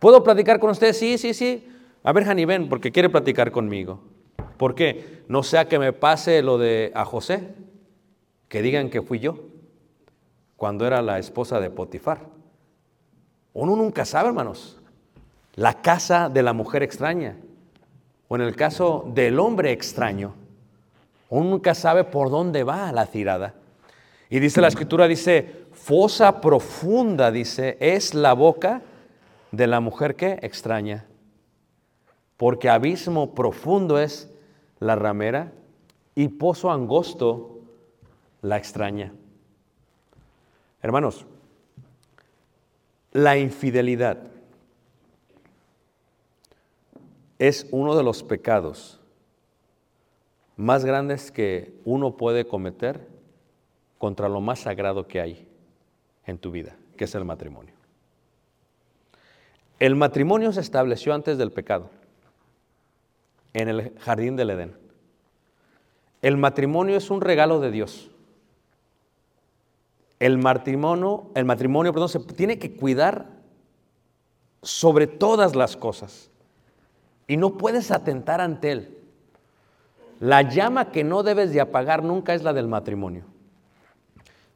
[0.00, 0.92] ¿Puedo platicar con usted?
[0.92, 1.68] Sí, sí, sí.
[2.02, 4.00] A ver, Jani, ven, porque quiere platicar conmigo.
[4.56, 5.22] ¿Por qué?
[5.28, 7.48] No sea que me pase lo de a José,
[8.48, 9.38] que digan que fui yo,
[10.56, 12.26] cuando era la esposa de Potifar.
[13.52, 14.80] Uno nunca sabe, hermanos.
[15.54, 17.36] La casa de la mujer extraña,
[18.28, 20.34] o en el caso del hombre extraño,
[21.28, 23.54] uno nunca sabe por dónde va la tirada.
[24.30, 28.82] Y dice la escritura, dice, fosa profunda, dice, es la boca
[29.52, 31.06] de la mujer que extraña.
[32.40, 34.32] Porque abismo profundo es
[34.78, 35.52] la ramera
[36.14, 37.60] y pozo angosto
[38.40, 39.12] la extraña.
[40.80, 41.26] Hermanos,
[43.12, 44.22] la infidelidad
[47.38, 48.98] es uno de los pecados
[50.56, 53.06] más grandes que uno puede cometer
[53.98, 55.46] contra lo más sagrado que hay
[56.24, 57.74] en tu vida, que es el matrimonio.
[59.78, 61.90] El matrimonio se estableció antes del pecado,
[63.54, 64.76] en el jardín del Edén.
[66.22, 68.10] El matrimonio es un regalo de Dios.
[70.18, 73.26] El matrimonio, el matrimonio perdón, se tiene que cuidar
[74.62, 76.30] sobre todas las cosas
[77.26, 78.98] y no puedes atentar ante Él.
[80.18, 83.24] La llama que no debes de apagar nunca es la del matrimonio.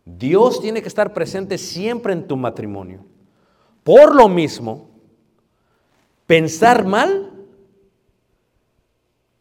[0.05, 3.07] Dios tiene que estar presente siempre en tu matrimonio.
[3.82, 4.90] Por lo mismo,
[6.26, 7.34] pensar mal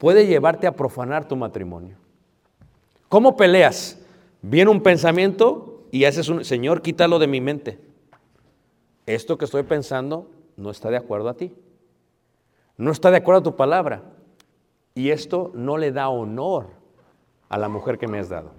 [0.03, 1.95] puede llevarte a profanar tu matrimonio.
[3.07, 3.97] ¿Cómo peleas?
[4.41, 7.79] Viene un pensamiento y haces un, Señor, quítalo de mi mente.
[9.05, 11.55] Esto que estoy pensando no está de acuerdo a ti.
[12.75, 14.03] No está de acuerdo a tu palabra.
[14.93, 16.67] Y esto no le da honor
[17.47, 18.51] a la mujer que me has dado.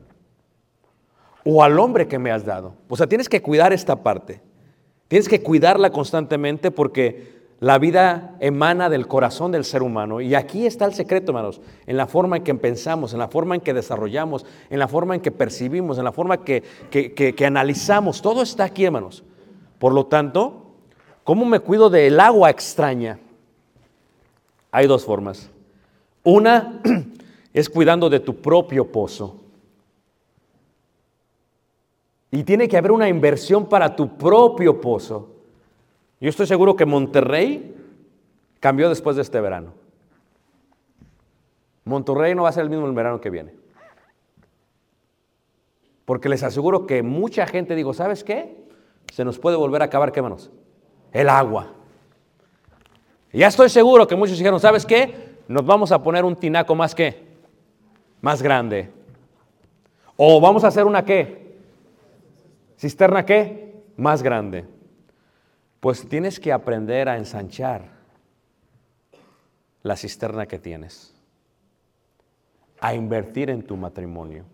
[1.45, 2.73] O al hombre que me has dado.
[2.89, 4.41] O sea, tienes que cuidar esta parte.
[5.09, 10.21] Tienes que cuidarla constantemente porque la vida emana del corazón del ser humano.
[10.21, 13.55] Y aquí está el secreto, hermanos, en la forma en que pensamos, en la forma
[13.55, 17.47] en que desarrollamos, en la forma en que percibimos, en la forma que, que, que
[17.47, 18.21] analizamos.
[18.21, 19.25] Todo está aquí, hermanos.
[19.79, 20.75] Por lo tanto,
[21.25, 23.19] ¿cómo me cuido del agua extraña?
[24.71, 25.49] Hay dos formas.
[26.23, 26.83] Una
[27.55, 29.41] es cuidando de tu propio pozo.
[32.31, 35.34] Y tiene que haber una inversión para tu propio pozo.
[36.25, 37.77] Yo estoy seguro que Monterrey
[38.59, 39.75] cambió después de este verano.
[41.85, 43.53] Monterrey no va a ser el mismo el verano que viene.
[46.07, 48.57] Porque les aseguro que mucha gente digo, ¿sabes qué?
[49.13, 50.51] Se nos puede volver a acabar, ¿qué manos?
[51.13, 51.75] El agua.
[53.31, 55.37] Ya estoy seguro que muchos dijeron, ¿sabes qué?
[55.47, 57.23] Nos vamos a poner un tinaco más que,
[58.23, 58.91] más grande.
[60.17, 61.59] O vamos a hacer una qué?
[62.79, 63.75] ¿Cisterna qué?
[63.99, 64.73] Más grande.
[65.85, 67.91] Pues tienes que aprender a ensanchar
[69.83, 71.13] la cisterna que tienes,
[72.81, 74.47] a invertir en tu matrimonio.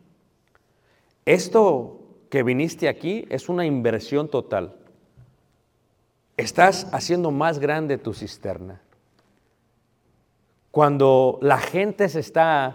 [1.24, 2.00] Esto
[2.30, 4.74] que viniste aquí es una inversión total.
[6.36, 8.82] Estás haciendo más grande tu cisterna.
[10.72, 12.74] Cuando la gente se está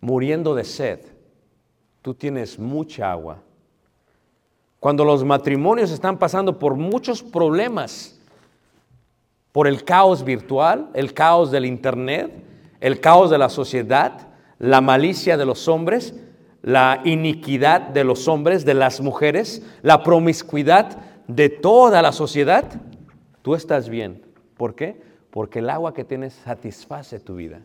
[0.00, 1.06] muriendo de sed,
[2.02, 3.43] tú tienes mucha agua
[4.84, 8.20] cuando los matrimonios están pasando por muchos problemas,
[9.50, 12.30] por el caos virtual, el caos del Internet,
[12.80, 14.28] el caos de la sociedad,
[14.58, 16.14] la malicia de los hombres,
[16.60, 22.70] la iniquidad de los hombres, de las mujeres, la promiscuidad de toda la sociedad,
[23.40, 24.20] tú estás bien.
[24.58, 25.00] ¿Por qué?
[25.30, 27.62] Porque el agua que tienes satisface tu vida.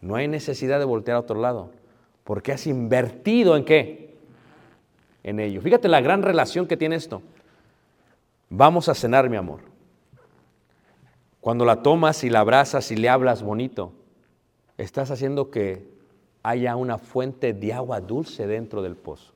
[0.00, 1.70] No hay necesidad de voltear a otro lado,
[2.24, 4.07] porque has invertido en qué?
[5.22, 5.60] En ello.
[5.60, 7.22] Fíjate la gran relación que tiene esto.
[8.50, 9.60] Vamos a cenar, mi amor.
[11.40, 13.92] Cuando la tomas y la abrazas y le hablas bonito,
[14.76, 15.86] estás haciendo que
[16.42, 19.32] haya una fuente de agua dulce dentro del pozo,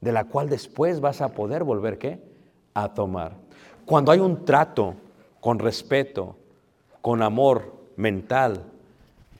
[0.00, 2.20] de la cual después vas a poder volver qué?
[2.74, 3.36] A tomar.
[3.86, 4.94] Cuando hay un trato
[5.40, 6.36] con respeto,
[7.00, 8.64] con amor mental,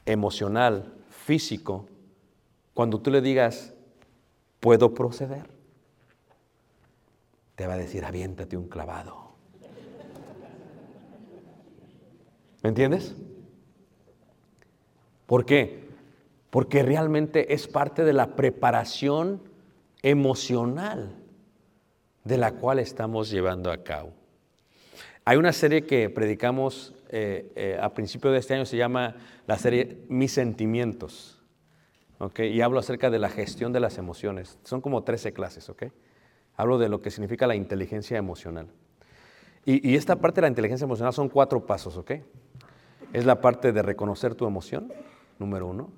[0.07, 1.86] emocional, físico,
[2.74, 3.72] cuando tú le digas,
[4.62, 5.42] ¿Puedo proceder?
[7.56, 9.32] Te va a decir, aviéntate un clavado.
[12.62, 13.16] ¿Me entiendes?
[15.26, 15.88] ¿Por qué?
[16.50, 19.42] Porque realmente es parte de la preparación
[20.00, 21.16] emocional
[22.22, 24.12] de la cual estamos llevando a cabo.
[25.24, 29.16] Hay una serie que predicamos eh, eh, a principio de este año, se llama
[29.48, 31.41] la serie Mis Sentimientos.
[32.39, 34.59] Y hablo acerca de la gestión de las emociones.
[34.62, 35.85] Son como 13 clases, ¿ok?
[36.57, 38.68] Hablo de lo que significa la inteligencia emocional.
[39.64, 42.12] Y, esta parte de la inteligencia emocional son cuatro pasos, ¿ok?
[43.12, 44.93] Es la parte de reconocer tu emoción,
[45.39, 45.91] número uno.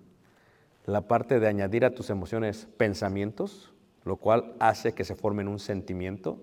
[0.87, 3.73] La parte de añadir a tus emociones pensamientos,
[4.05, 6.39] lo cual hace que se formen un sentimiento,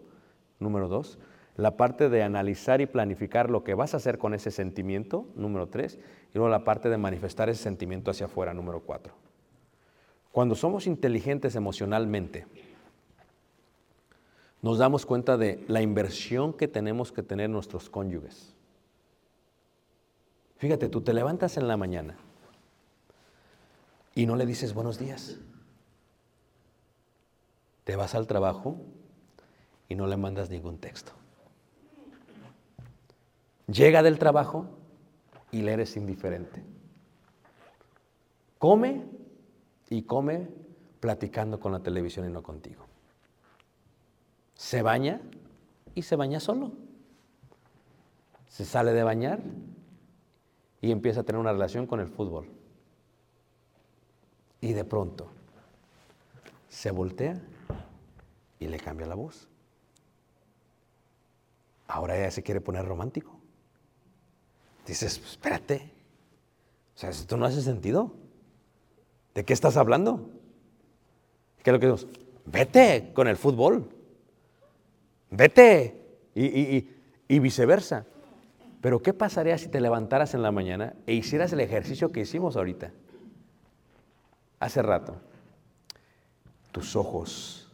[0.60, 1.20] número dos.
[1.56, 5.68] La parte de analizar y planificar lo que vas a hacer con ese sentimiento, número
[5.70, 6.00] tres.
[6.34, 9.14] Y luego la parte de manifestar ese sentimiento hacia afuera, número cuatro.
[10.32, 12.48] Cuando somos inteligentes emocionalmente,
[14.62, 18.54] nos damos cuenta de la inversión que tenemos que tener nuestros cónyuges.
[20.58, 22.16] Fíjate, tú te levantas en la mañana
[24.14, 25.40] y no le dices buenos días.
[27.84, 28.78] Te vas al trabajo
[29.90, 31.12] y no le mandas ningún texto.
[33.68, 34.68] Llega del trabajo
[35.52, 36.64] y le eres indiferente.
[38.60, 39.21] Come
[39.92, 40.48] y come
[41.02, 42.86] platicando con la televisión y no contigo.
[44.56, 45.20] Se baña
[45.94, 46.72] y se baña solo.
[48.48, 49.42] Se sale de bañar
[50.80, 52.48] y empieza a tener una relación con el fútbol.
[54.62, 55.28] Y de pronto
[56.70, 57.42] se voltea
[58.60, 59.48] y le cambia la voz.
[61.88, 63.38] ahora ya se quiere poner romántico.
[64.88, 65.92] Dices, "Pues, espérate,
[66.96, 68.21] o sea, esto no hace sentido.
[69.34, 70.30] ¿De qué estás hablando?
[71.64, 72.14] ¿Qué es lo que decimos?
[72.46, 73.90] Vete con el fútbol.
[75.30, 75.98] Vete.
[76.36, 78.06] Y, viceversa.
[78.82, 82.58] Pero ¿qué pasaría si te levantaras en la mañana e hicieras el ejercicio que hicimos
[82.58, 82.92] ahorita?
[84.60, 85.16] Hace rato.
[86.72, 87.72] Tus ojos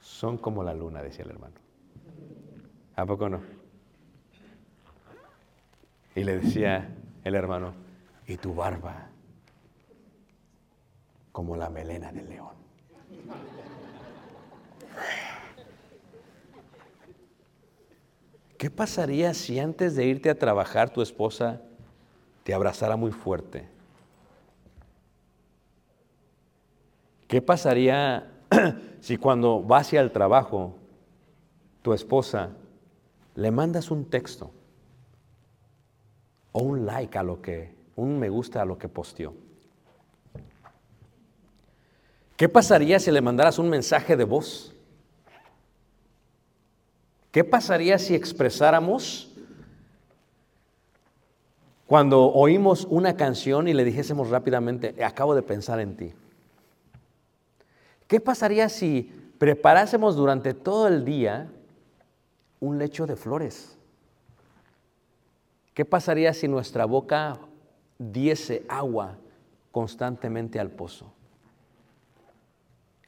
[0.00, 1.54] son como la luna, decía el hermano.
[2.96, 3.40] ¿A poco no?
[6.14, 6.88] Y le decía
[7.24, 7.72] el hermano,
[8.26, 9.09] y tu barba
[11.40, 12.52] como la melena del león.
[18.58, 21.62] ¿Qué pasaría si antes de irte a trabajar tu esposa
[22.44, 23.66] te abrazara muy fuerte?
[27.26, 28.30] ¿Qué pasaría
[29.00, 30.74] si cuando vas hacia el trabajo
[31.80, 32.50] tu esposa
[33.34, 34.50] le mandas un texto
[36.52, 39.32] o un like a lo que, un me gusta a lo que posteó?
[42.40, 44.74] ¿Qué pasaría si le mandaras un mensaje de voz?
[47.30, 49.30] ¿Qué pasaría si expresáramos
[51.86, 56.14] cuando oímos una canción y le dijésemos rápidamente, acabo de pensar en ti?
[58.06, 61.50] ¿Qué pasaría si preparásemos durante todo el día
[62.58, 63.76] un lecho de flores?
[65.74, 67.38] ¿Qué pasaría si nuestra boca
[67.98, 69.18] diese agua
[69.72, 71.12] constantemente al pozo?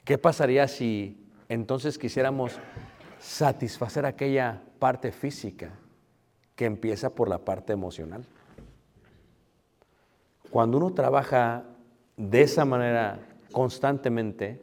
[0.03, 2.59] ¿Qué pasaría si entonces quisiéramos
[3.19, 5.71] satisfacer aquella parte física
[6.55, 8.25] que empieza por la parte emocional?
[10.49, 11.63] Cuando uno trabaja
[12.17, 13.19] de esa manera
[13.51, 14.61] constantemente,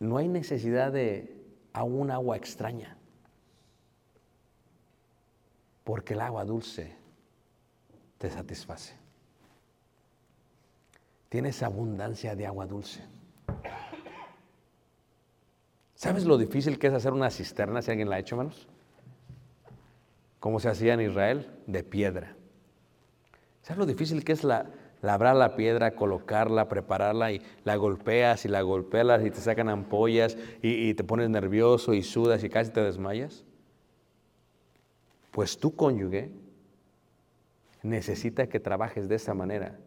[0.00, 1.40] no hay necesidad de
[1.72, 2.96] a un agua extraña,
[5.84, 6.94] porque el agua dulce
[8.18, 8.94] te satisface.
[11.28, 13.11] Tienes abundancia de agua dulce.
[15.94, 18.66] ¿Sabes lo difícil que es hacer una cisterna si alguien la ha hecho, hermanos?
[20.40, 22.34] Como se hacía en Israel, de piedra.
[23.62, 28.48] ¿Sabes lo difícil que es la, labrar la piedra, colocarla, prepararla y la golpeas y
[28.48, 32.72] la golpeas y te sacan ampollas y, y te pones nervioso y sudas y casi
[32.72, 33.44] te desmayas?
[35.30, 36.32] Pues tu cónyuge
[37.82, 39.78] necesita que trabajes de esa manera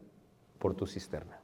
[0.60, 1.42] por tu cisterna.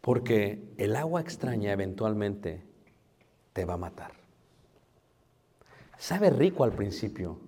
[0.00, 2.62] Porque el agua extraña eventualmente
[3.52, 4.12] te va a matar.
[5.98, 7.38] Sabe rico al principio,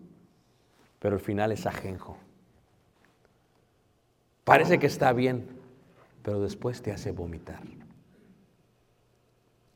[0.98, 2.18] pero al final es ajenjo.
[4.44, 5.46] Parece que está bien,
[6.22, 7.62] pero después te hace vomitar.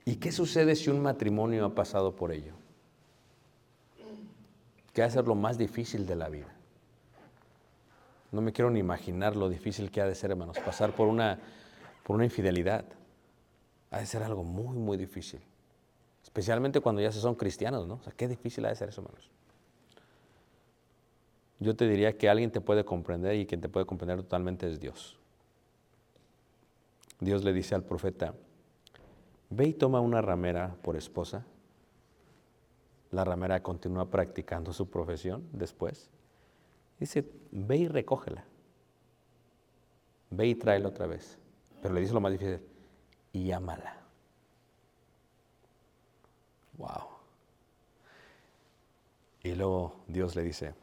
[0.04, 2.52] ¿Y qué sucede si un matrimonio ha pasado por ello?
[4.92, 6.46] Que va a ser lo más difícil de la vida.
[8.30, 11.40] No me quiero ni imaginar lo difícil que ha de ser, hermanos, pasar por una,
[12.06, 12.84] por una infidelidad.
[13.90, 15.40] Ha de ser algo muy, muy difícil.
[16.22, 17.94] Especialmente cuando ya se son cristianos, ¿no?
[17.94, 19.28] O sea, qué difícil ha de ser eso, hermanos.
[21.58, 24.78] Yo te diría que alguien te puede comprender y quien te puede comprender totalmente es
[24.78, 25.18] Dios.
[27.18, 28.34] Dios le dice al profeta,
[29.50, 31.44] ve y toma una ramera por esposa.
[33.10, 36.08] La ramera continúa practicando su profesión después.
[37.00, 38.44] Dice, ve y recógela.
[40.30, 41.38] Ve y tráela otra vez.
[41.86, 42.60] Pero le dice lo más difícil,
[43.32, 43.96] y ámala.
[46.78, 47.06] Wow.
[49.44, 50.74] Y luego Dios le dice,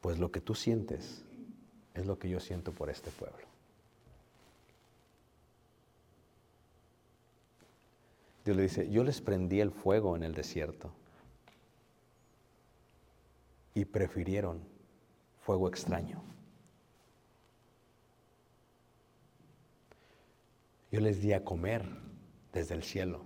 [0.00, 1.22] pues lo que tú sientes
[1.92, 3.46] es lo que yo siento por este pueblo.
[8.46, 10.90] Dios le dice, yo les prendí el fuego en el desierto
[13.74, 14.62] y prefirieron
[15.42, 16.33] fuego extraño.
[20.94, 21.84] Yo les di a comer
[22.52, 23.24] desde el cielo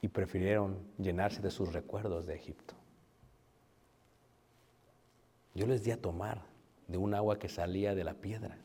[0.00, 2.76] y prefirieron llenarse de sus recuerdos de Egipto.
[5.56, 6.40] Yo les di a tomar
[6.86, 8.56] de un agua que salía de la piedra.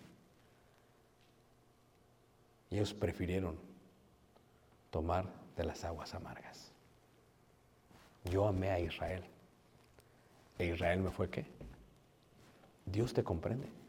[2.69, 3.57] Y ellos prefirieron
[4.91, 6.71] tomar de las aguas amargas.
[8.25, 9.23] Yo amé a Israel.
[10.59, 11.47] ¿E Israel me fue qué?
[12.85, 13.86] Dios te comprende.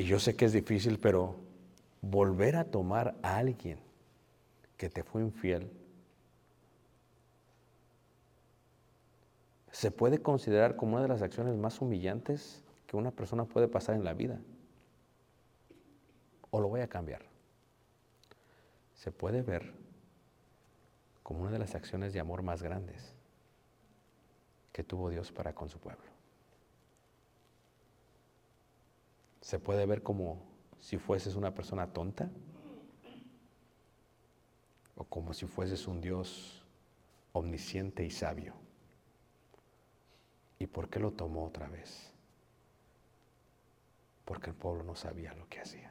[0.00, 1.36] Y yo sé que es difícil, pero
[2.00, 3.78] volver a tomar a alguien
[4.78, 5.70] que te fue infiel
[9.70, 13.94] se puede considerar como una de las acciones más humillantes que una persona puede pasar
[13.94, 14.40] en la vida.
[16.50, 17.20] O lo voy a cambiar.
[18.94, 19.70] se puede ver
[21.22, 23.14] como una de las acciones de amor más grandes
[24.72, 26.19] que tuvo Dios para con su pueblo.
[29.40, 30.42] Se puede ver como
[30.80, 32.30] si fueses una persona tonta
[34.96, 36.62] o como si fueses un Dios
[37.32, 38.54] omnisciente y sabio.
[40.58, 42.12] ¿Y por qué lo tomó otra vez?
[44.26, 45.90] Porque el pueblo no sabía lo que hacía.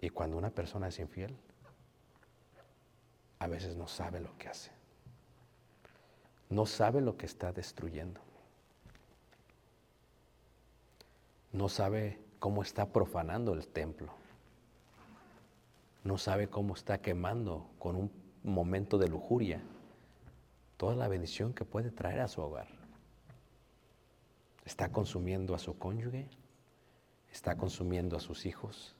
[0.00, 1.36] Y cuando una persona es infiel,
[3.38, 4.70] a veces no sabe lo que hace.
[6.48, 8.25] No sabe lo que está destruyendo.
[11.56, 14.12] No sabe cómo está profanando el templo.
[16.04, 19.62] No sabe cómo está quemando con un momento de lujuria
[20.76, 22.68] toda la bendición que puede traer a su hogar.
[24.66, 26.28] Está consumiendo a su cónyuge,
[27.32, 28.94] está consumiendo a sus hijos,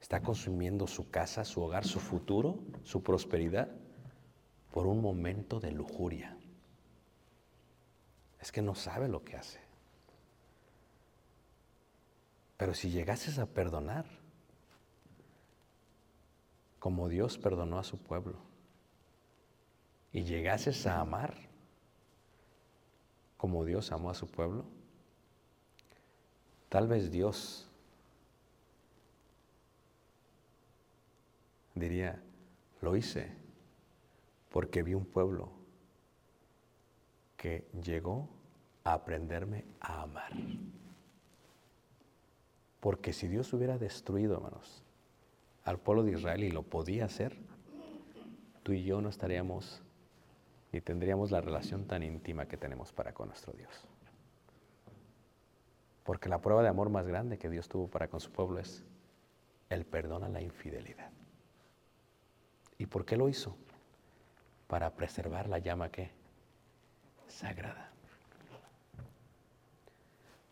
[0.00, 3.68] está consumiendo su casa, su hogar, su futuro, su prosperidad
[4.72, 6.38] por un momento de lujuria.
[8.40, 9.69] Es que no sabe lo que hace.
[12.60, 14.04] Pero si llegases a perdonar,
[16.78, 18.36] como Dios perdonó a su pueblo,
[20.12, 21.34] y llegases a amar,
[23.38, 24.66] como Dios amó a su pueblo,
[26.68, 27.66] tal vez Dios
[31.74, 32.22] diría,
[32.82, 33.32] lo hice
[34.50, 35.50] porque vi un pueblo
[37.38, 38.28] que llegó
[38.84, 40.32] a aprenderme a amar.
[42.80, 44.82] Porque si Dios hubiera destruido, hermanos,
[45.64, 47.36] al pueblo de Israel y lo podía hacer,
[48.62, 49.82] tú y yo no estaríamos
[50.72, 53.70] ni tendríamos la relación tan íntima que tenemos para con nuestro Dios.
[56.04, 58.84] Porque la prueba de amor más grande que Dios tuvo para con su pueblo es
[59.68, 61.10] el perdón a la infidelidad.
[62.78, 63.56] ¿Y por qué lo hizo?
[64.66, 66.10] Para preservar la llama que
[67.28, 67.90] sagrada.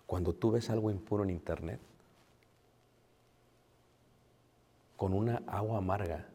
[0.06, 1.80] Cuando tú ves algo impuro en internet,
[4.98, 6.26] con una agua amarga,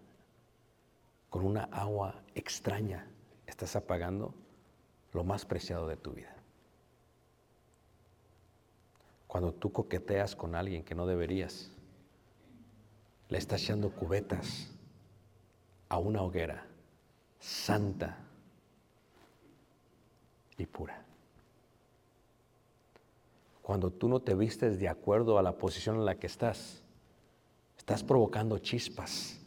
[1.30, 3.05] con una agua extraña,
[3.45, 4.34] estás apagando
[5.11, 6.34] lo más preciado de tu vida.
[9.28, 11.72] Cuando tú coqueteas con alguien que no deberías,
[13.28, 14.72] le estás echando cubetas
[15.89, 16.66] a una hoguera
[17.39, 18.18] santa
[20.57, 21.03] y pura.
[23.61, 26.82] Cuando tú no te vistes de acuerdo a la posición en la que estás,
[27.84, 29.38] estás provocando chispas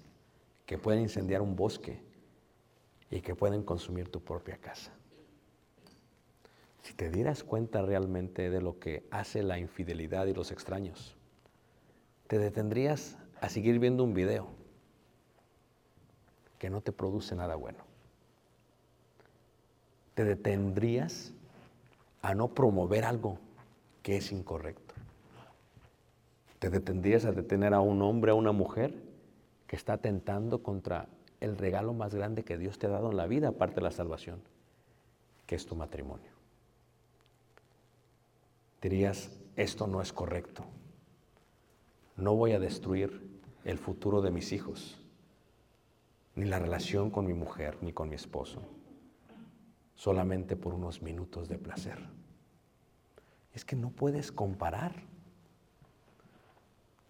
[0.67, 2.03] que pueden incendiar un bosque
[3.11, 4.93] y que pueden consumir tu propia casa.
[6.83, 11.17] Si te dieras cuenta realmente de lo que hace la infidelidad y los extraños,
[12.27, 14.49] te detendrías a seguir viendo un video
[16.59, 17.85] que no te produce nada bueno.
[20.15, 21.33] Te detendrías
[22.21, 23.39] a no promover algo
[24.03, 24.86] que es incorrecto.
[26.67, 28.93] Te detendrías a detener a un hombre, a una mujer
[29.69, 31.07] que está atentando contra
[31.39, 33.93] el regalo más grande que Dios te ha dado en la vida, aparte de la
[33.93, 34.41] salvación,
[35.47, 36.33] que es tu matrimonio.
[38.83, 40.65] Dirías, esto no es correcto.
[42.17, 45.01] No voy a destruir el futuro de mis hijos,
[46.35, 48.61] ni la relación con mi mujer, ni con mi esposo,
[49.95, 52.01] solamente por unos minutos de placer.
[53.55, 55.15] Es que no puedes comparar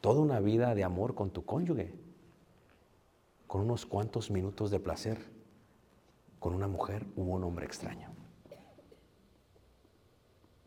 [0.01, 1.93] toda una vida de amor con tu cónyuge
[3.47, 5.19] con unos cuantos minutos de placer
[6.39, 8.11] con una mujer u un hombre extraño.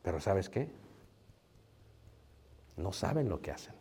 [0.02, 0.72] Pero ¿sabes qué?
[2.78, 3.74] No saben lo que hacen.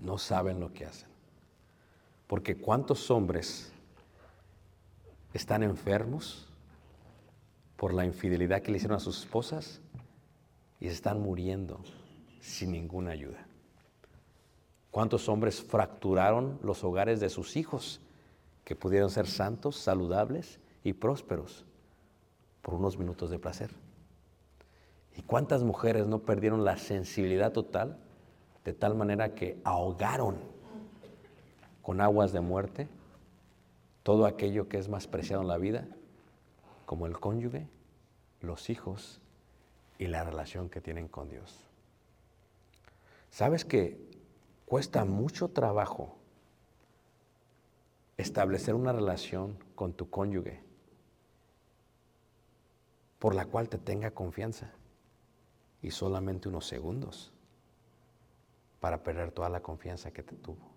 [0.00, 1.08] No saben lo que hacen.
[2.26, 3.72] Porque ¿cuántos hombres
[5.32, 6.48] están enfermos
[7.76, 9.80] por la infidelidad que le hicieron a sus esposas
[10.80, 11.80] y se están muriendo
[12.42, 13.46] sin ninguna ayuda?
[14.90, 18.00] ¿Cuántos hombres fracturaron los hogares de sus hijos
[18.64, 21.64] que pudieron ser santos, saludables y prósperos
[22.60, 23.70] por unos minutos de placer?
[25.16, 27.96] ¿Y cuántas mujeres no perdieron la sensibilidad total
[28.64, 30.36] de tal manera que ahogaron
[31.80, 32.88] con aguas de muerte
[34.02, 35.86] todo aquello que es más preciado en la vida,
[36.86, 37.68] como el cónyuge,
[38.40, 39.20] los hijos
[39.98, 41.71] y la relación que tienen con Dios?
[43.32, 44.12] ¿Sabes que
[44.72, 46.16] Cuesta mucho trabajo
[48.16, 50.62] establecer una relación con tu cónyuge
[53.18, 54.70] por la cual te tenga confianza
[55.82, 57.34] y solamente unos segundos
[58.80, 60.70] para perder toda la confianza que te tuvo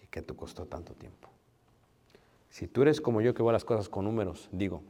[0.00, 1.28] y que te costó tanto tiempo.
[2.50, 4.80] Si tú eres como yo que veo las cosas con números, digo,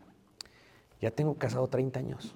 [1.01, 2.34] ya tengo casado 30 años.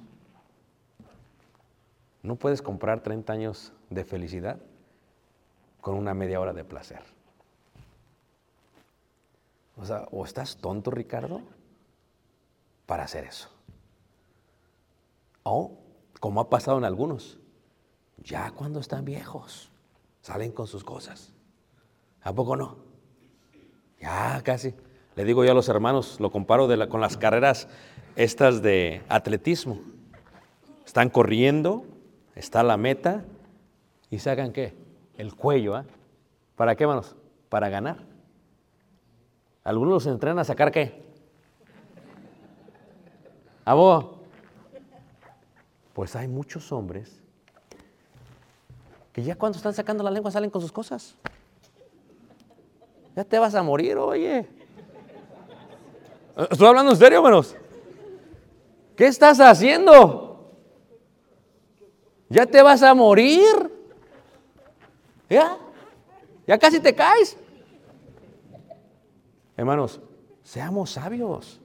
[2.23, 4.59] No puedes comprar 30 años de felicidad
[5.80, 7.03] con una media hora de placer.
[9.76, 11.40] O sea, o estás tonto, Ricardo,
[12.86, 13.49] para hacer eso.
[15.43, 15.78] O,
[16.20, 17.38] como ha pasado en algunos,
[18.18, 19.70] ya cuando están viejos,
[20.20, 21.32] salen con sus cosas.
[22.22, 22.76] ¿A poco no?
[24.01, 24.74] Ya casi.
[25.16, 27.68] Le digo yo a los hermanos, lo comparo de la- con las carreras
[28.14, 29.80] estas de atletismo.
[30.86, 31.84] Están corriendo,
[32.34, 33.24] está la meta
[34.13, 34.75] y sacan qué?
[35.17, 35.75] El cuello.
[35.75, 35.87] ¿ah?
[36.55, 37.17] ¿Para qué, hermanos?
[37.49, 37.97] Para ganar.
[39.65, 41.03] Algunos los entrenan a sacar qué?
[43.65, 43.75] ¿A?
[45.95, 47.23] Pues hay muchos hombres
[49.15, 51.17] que ya cuando están sacando la lengua salen con sus cosas.
[53.17, 54.47] Ya te vas a morir, oye.
[56.51, 57.57] Estoy hablando en serio, hermanos.
[58.95, 60.53] ¿Qué estás haciendo?
[62.29, 63.72] Ya te vas a morir.
[65.33, 65.57] ¿Ya?
[66.47, 67.39] Ya casi te caes.
[69.57, 69.99] Hermanos,
[70.43, 71.59] seamos sabios.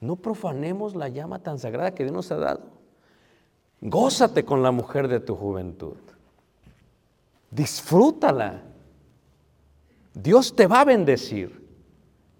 [0.00, 2.62] No profanemos la llama tan sagrada que Dios nos ha dado.
[3.80, 5.96] Gózate con la mujer de tu juventud.
[7.52, 8.62] Disfrútala.
[10.12, 11.62] Dios te va a bendecir.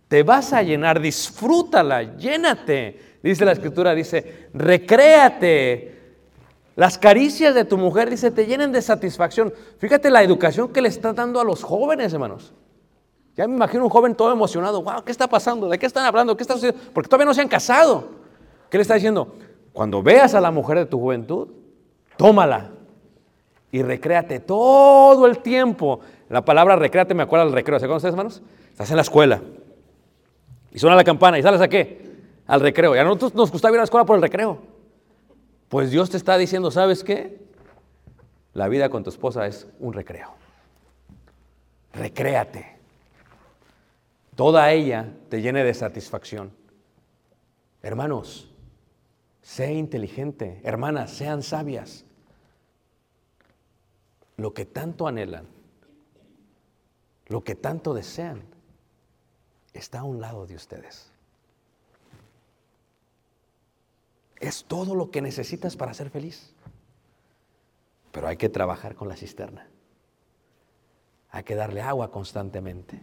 [0.09, 3.19] Te vas a llenar, disfrútala, llénate.
[3.23, 5.92] Dice la escritura, dice, recréate.
[6.75, 9.53] Las caricias de tu mujer, dice, te llenen de satisfacción.
[9.79, 12.55] Fíjate la educación que le está dando a los jóvenes, hermanos.
[13.37, 14.83] Ya me imagino un joven todo emocionado.
[14.83, 15.69] Wow, ¿qué está pasando?
[15.69, 16.37] ¿De qué están hablando?
[16.37, 16.91] ¿Qué está sucediendo?
[16.93, 18.09] Porque todavía no se han casado.
[18.71, 19.35] ¿Qué le está diciendo?
[19.73, 21.49] Cuando veas a la mujer de tu juventud,
[22.17, 22.71] tómala
[23.71, 26.01] y recréate todo el tiempo.
[26.29, 27.79] La palabra recréate me acuerda del recreo.
[27.79, 28.43] ¿Se acuerdan ustedes, hermanos?
[28.71, 29.41] Estás en la escuela
[30.73, 32.13] y suena la campana y sales a qué?
[32.47, 32.95] Al recreo.
[32.97, 34.72] Y a nosotros nos gustaba ir a la escuela por el recreo.
[35.73, 37.41] Pues Dios te está diciendo, ¿sabes qué?
[38.53, 40.35] La vida con tu esposa es un recreo.
[41.95, 42.77] Recréate.
[44.37, 46.53] Toda ella te llene de satisfacción.
[47.81, 48.51] Hermanos,
[49.41, 50.61] sé inteligente.
[50.63, 52.05] Hermanas, sean sabias.
[54.37, 55.47] Lo que tanto anhelan,
[57.29, 58.43] lo que tanto desean,
[59.73, 61.12] está a un lado de ustedes.
[64.43, 66.53] Es todo lo que necesitas para ser feliz.
[68.11, 69.69] Pero hay que trabajar con la cisterna.
[71.31, 73.01] Hay que darle agua constantemente.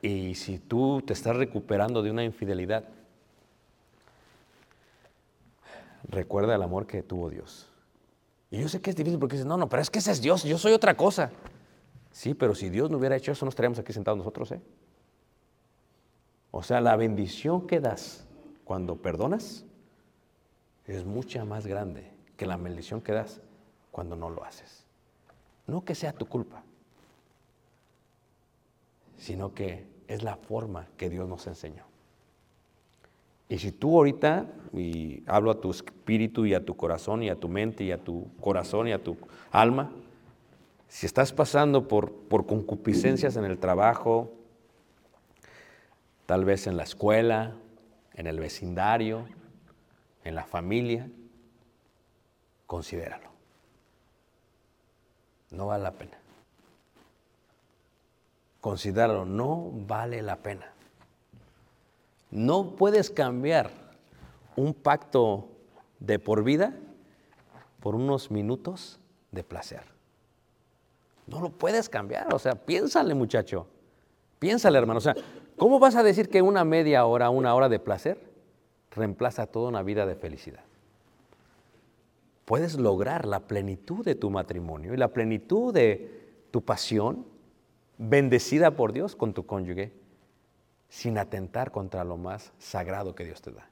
[0.00, 2.84] Y si tú te estás recuperando de una infidelidad,
[6.04, 7.68] recuerda el amor que tuvo Dios.
[8.48, 10.22] Y yo sé que es difícil porque dices, no, no, pero es que ese es
[10.22, 11.32] Dios, yo soy otra cosa.
[12.12, 14.60] Sí, pero si Dios no hubiera hecho eso, no estaríamos aquí sentados nosotros, ¿eh?
[16.52, 18.24] O sea, la bendición que das
[18.64, 19.64] cuando perdonas
[20.86, 23.40] es mucha más grande que la maldición que das
[23.90, 24.84] cuando no lo haces.
[25.66, 26.62] No que sea tu culpa,
[29.16, 31.84] sino que es la forma que Dios nos enseñó.
[33.48, 37.36] Y si tú ahorita, y hablo a tu espíritu y a tu corazón y a
[37.36, 39.16] tu mente y a tu corazón y a tu
[39.50, 39.92] alma,
[40.88, 44.32] si estás pasando por, por concupiscencias en el trabajo,
[46.26, 47.54] tal vez en la escuela,
[48.14, 49.26] en el vecindario,
[50.24, 51.08] en la familia,
[52.66, 53.30] considéralo.
[55.50, 56.18] No vale la pena.
[58.60, 60.72] Considéralo, no vale la pena.
[62.30, 63.70] No puedes cambiar
[64.56, 65.48] un pacto
[65.98, 66.74] de por vida
[67.80, 69.00] por unos minutos
[69.30, 69.82] de placer.
[71.26, 73.66] No lo puedes cambiar, o sea, piénsale muchacho,
[74.38, 75.14] piénsale hermano, o sea,
[75.62, 78.18] ¿cómo vas a decir que una media hora, una hora de placer
[78.90, 80.64] reemplaza toda una vida de felicidad?
[82.44, 87.24] Puedes lograr la plenitud de tu matrimonio y la plenitud de tu pasión,
[87.96, 89.92] bendecida por Dios con tu cónyuge,
[90.88, 93.70] sin atentar contra lo más sagrado que Dios te da.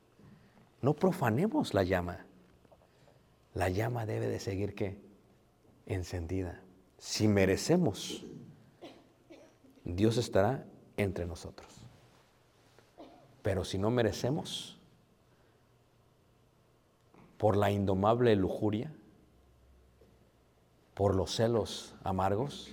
[0.82, 2.24] No profanemos la llama.
[3.52, 4.96] La llama debe de seguir qué?
[5.86, 6.60] Encendida.
[6.98, 8.24] Si merecemos,
[9.82, 10.64] Dios estará
[10.96, 11.79] entre nosotros.
[13.42, 14.78] Pero si no merecemos,
[17.38, 18.92] por la indomable lujuria,
[20.94, 22.70] por los celos amargos,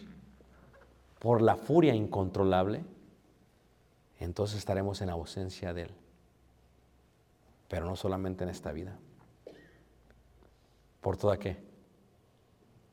[1.19, 2.83] por la furia incontrolable,
[4.19, 5.91] entonces estaremos en ausencia de Él.
[7.69, 8.97] Pero no solamente en esta vida.
[11.01, 11.67] ¿Por toda qué?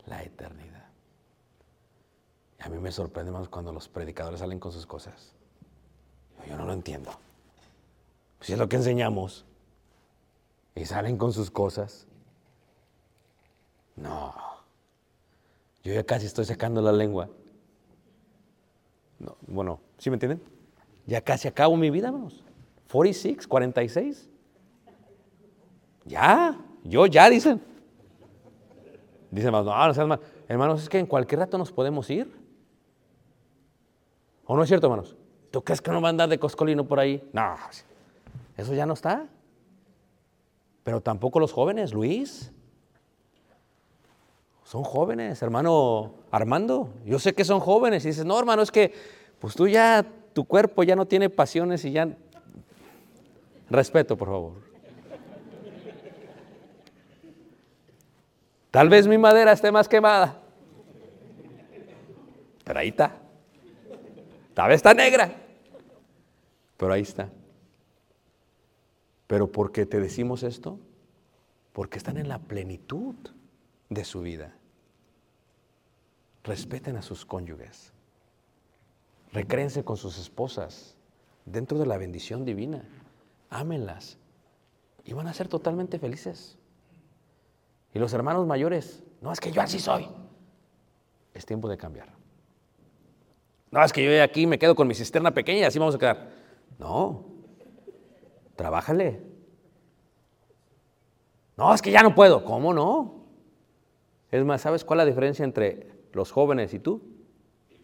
[0.07, 0.85] la eternidad.
[2.59, 5.33] Y a mí me sorprende más cuando los predicadores salen con sus cosas.
[6.47, 7.11] Yo no lo entiendo.
[8.45, 9.47] Si es lo que enseñamos.
[10.75, 12.07] Y salen con sus cosas.
[13.97, 14.35] No.
[15.83, 17.31] Yo ya casi estoy sacando la lengua.
[19.19, 20.43] No, bueno, ¿sí me entienden?
[21.07, 22.45] Ya casi acabo mi vida, hermanos.
[22.93, 24.29] 46, 46.
[26.05, 27.63] Ya, yo ya, dicen.
[29.31, 30.21] Dicen, hermanos, no, no seas mal.
[30.49, 32.31] Hermanos, es que en cualquier rato nos podemos ir.
[34.45, 35.17] ¿O no es cierto, hermanos?
[35.51, 37.27] ¿Tú crees que no va a andar de coscolino por ahí?
[37.33, 37.57] No,
[38.57, 39.27] eso ya no está.
[40.83, 42.53] Pero tampoco los jóvenes, Luis.
[44.65, 46.93] Son jóvenes, hermano Armando.
[47.05, 48.05] Yo sé que son jóvenes.
[48.05, 48.93] Y dices, no, hermano, es que
[49.39, 52.09] pues tú ya, tu cuerpo ya no tiene pasiones y ya...
[53.71, 54.53] Respeto, por favor.
[58.71, 60.41] Tal vez mi madera esté más quemada.
[62.65, 63.17] Pero ahí está.
[64.53, 65.33] Tal vez está negra.
[66.77, 67.29] Pero ahí está.
[69.27, 70.79] Pero ¿por qué te decimos esto?
[71.72, 73.14] Porque están en la plenitud
[73.89, 74.55] de su vida.
[76.45, 77.93] Respeten a sus cónyuges.
[79.33, 80.97] Recréense con sus esposas
[81.47, 82.85] dentro de la bendición divina.
[83.51, 84.18] Ámenlas
[85.05, 86.57] y van a ser totalmente felices.
[87.93, 90.09] Y los hermanos mayores, no es que yo así soy.
[91.33, 92.09] Es tiempo de cambiar.
[93.70, 95.99] No, es que yo aquí me quedo con mi cisterna pequeña y así vamos a
[95.99, 96.31] quedar.
[96.79, 97.25] No,
[98.57, 99.23] trabájale.
[101.57, 102.45] No, es que ya no puedo.
[102.45, 103.25] ¿Cómo no?
[104.31, 107.03] Es más, ¿sabes cuál es la diferencia entre los jóvenes y tú?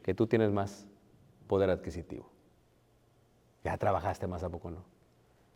[0.03, 0.87] Que tú tienes más
[1.47, 2.29] poder adquisitivo.
[3.63, 4.85] Ya trabajaste más a poco, ¿no?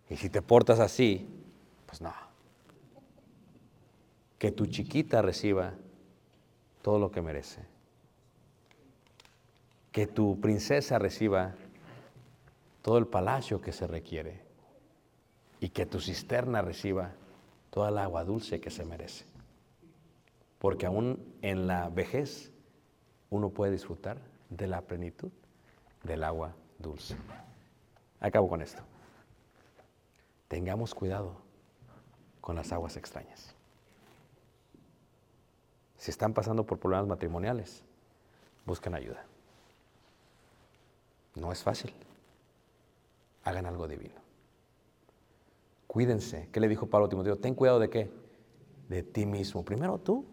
[0.09, 1.27] Y si te portas así,
[1.87, 2.12] pues no.
[4.39, 5.75] Que tu chiquita reciba
[6.83, 7.65] todo lo que merece.
[9.91, 11.55] Que tu princesa reciba
[12.83, 14.43] todo el palacio que se requiere.
[15.61, 17.13] Y que tu cisterna reciba
[17.71, 19.25] toda el agua dulce que se merece.
[20.59, 22.53] Porque aún en la vejez
[23.31, 24.19] uno puede disfrutar
[24.51, 25.31] de la plenitud
[26.03, 27.17] del agua dulce.
[28.21, 28.83] Acabo con esto.
[30.49, 31.37] Tengamos cuidado
[32.41, 33.55] con las aguas extrañas.
[35.97, 37.83] Si están pasando por problemas matrimoniales,
[38.67, 39.25] busquen ayuda.
[41.35, 41.93] No es fácil.
[43.43, 44.24] Hagan algo divino.
[45.95, 46.49] Cuídense.
[46.51, 47.36] ¿Qué le dijo Pablo a Timoteo?
[47.36, 48.11] Ten cuidado de qué?
[48.88, 49.64] De ti mismo.
[49.64, 50.26] Primero tú.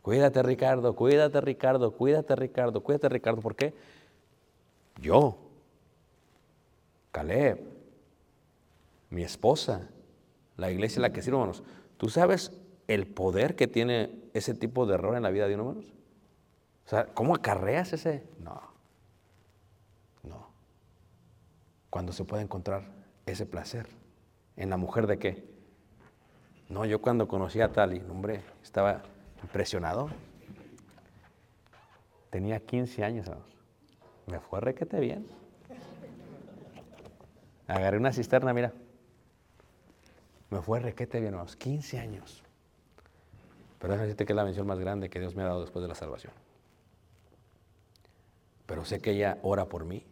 [0.00, 3.40] Cuídate, Ricardo, cuídate, Ricardo, cuídate, Ricardo, cuídate, Ricardo.
[3.40, 3.74] ¿Por qué?
[5.02, 5.36] Yo,
[7.10, 7.64] Caleb,
[9.10, 9.90] mi esposa,
[10.56, 11.64] la iglesia en la que sirvo, hermanos.
[11.96, 12.52] ¿Tú sabes
[12.86, 15.92] el poder que tiene ese tipo de error en la vida de uno, hermanos?
[16.86, 18.22] O sea, ¿cómo acarreas ese?
[18.38, 18.62] No,
[20.22, 20.46] no.
[21.90, 22.84] Cuando se puede encontrar
[23.26, 24.03] ese placer.
[24.56, 25.44] ¿En la mujer de qué?
[26.68, 29.02] No, yo cuando conocí a Tali, hombre, estaba
[29.42, 30.08] impresionado.
[32.30, 33.54] Tenía 15 años, hermanos.
[34.26, 35.26] Me fue requete bien.
[37.66, 38.72] Agarré una cisterna, mira.
[40.50, 41.56] Me fue requete bien, hermanos.
[41.56, 42.42] 15 años.
[43.78, 45.82] Pero déjame decirte que es la bendición más grande que Dios me ha dado después
[45.82, 46.32] de la salvación.
[48.66, 50.04] Pero sé que ella ora por mí.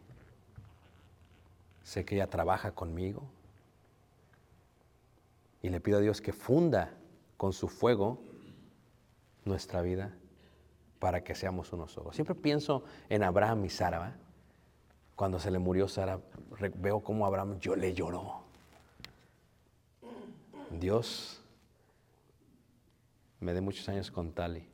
[1.83, 3.23] Sé que ella trabaja conmigo.
[5.63, 6.93] Y le pido a Dios que funda
[7.37, 8.21] con su fuego
[9.45, 10.15] nuestra vida
[10.99, 12.15] para que seamos unos ojos.
[12.15, 14.17] Siempre pienso en Abraham y Sara.
[15.17, 16.21] Cuando se le murió Sara,
[16.77, 18.43] veo cómo Abraham yo le lloró.
[20.71, 21.43] Dios
[23.41, 24.69] me dé muchos años con Tali.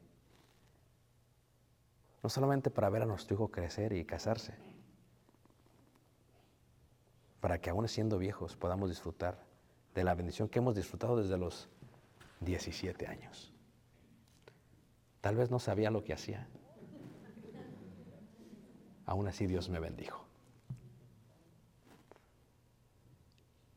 [2.22, 4.54] No solamente para ver a nuestro hijo crecer y casarse,
[7.40, 9.47] para que aún siendo viejos podamos disfrutar
[9.98, 11.68] de la bendición que hemos disfrutado desde los
[12.42, 13.52] 17 años.
[15.20, 16.46] Tal vez no sabía lo que hacía.
[19.06, 20.24] Aún así Dios me bendijo.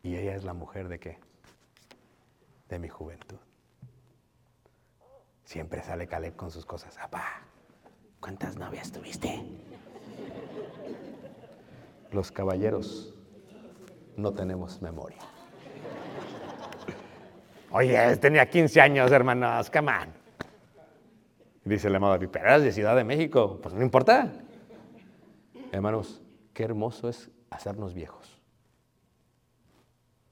[0.04, 1.18] Y ella es la mujer de qué?
[2.70, 3.40] De mi juventud.
[5.44, 6.96] Siempre sale Caleb con sus cosas.
[6.98, 7.42] Papá,
[8.20, 9.44] ¿cuántas novias tuviste?
[12.12, 13.16] Los caballeros
[14.18, 15.41] no tenemos memoria.
[17.74, 20.14] Oye, tenía 15 años, hermanos, come on.
[21.64, 24.32] Dice el amado, pero de Ciudad de México, pues no importa.
[25.72, 26.22] Hermanos,
[26.54, 28.42] qué hermoso es hacernos viejos,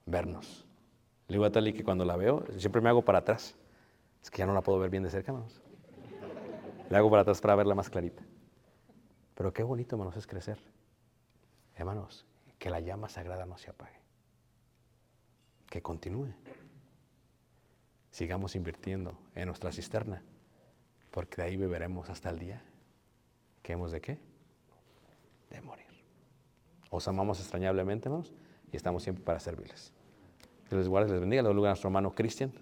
[0.04, 0.66] vernos.
[1.28, 3.56] Le digo a Tali que cuando la veo, siempre me hago para atrás.
[4.22, 5.62] Es que ya no la puedo ver bien de cerca, hermanos.
[6.90, 8.22] Le hago para atrás para verla más clarita.
[9.34, 10.58] Pero qué bonito, hermanos, es crecer.
[11.74, 12.26] Hermanos,
[12.58, 13.98] que la llama sagrada no se apague.
[15.70, 16.34] Que continúe
[18.10, 20.22] sigamos invirtiendo en nuestra cisterna,
[21.10, 22.62] porque de ahí beberemos hasta el día
[23.62, 24.18] que hemos de qué?
[25.50, 25.86] De morir.
[26.90, 28.32] Os amamos extrañablemente, hermanos,
[28.72, 29.92] y estamos siempre para servirles.
[30.68, 31.42] Que les les bendiga.
[31.42, 32.52] Le lugar a nuestro hermano Cristian.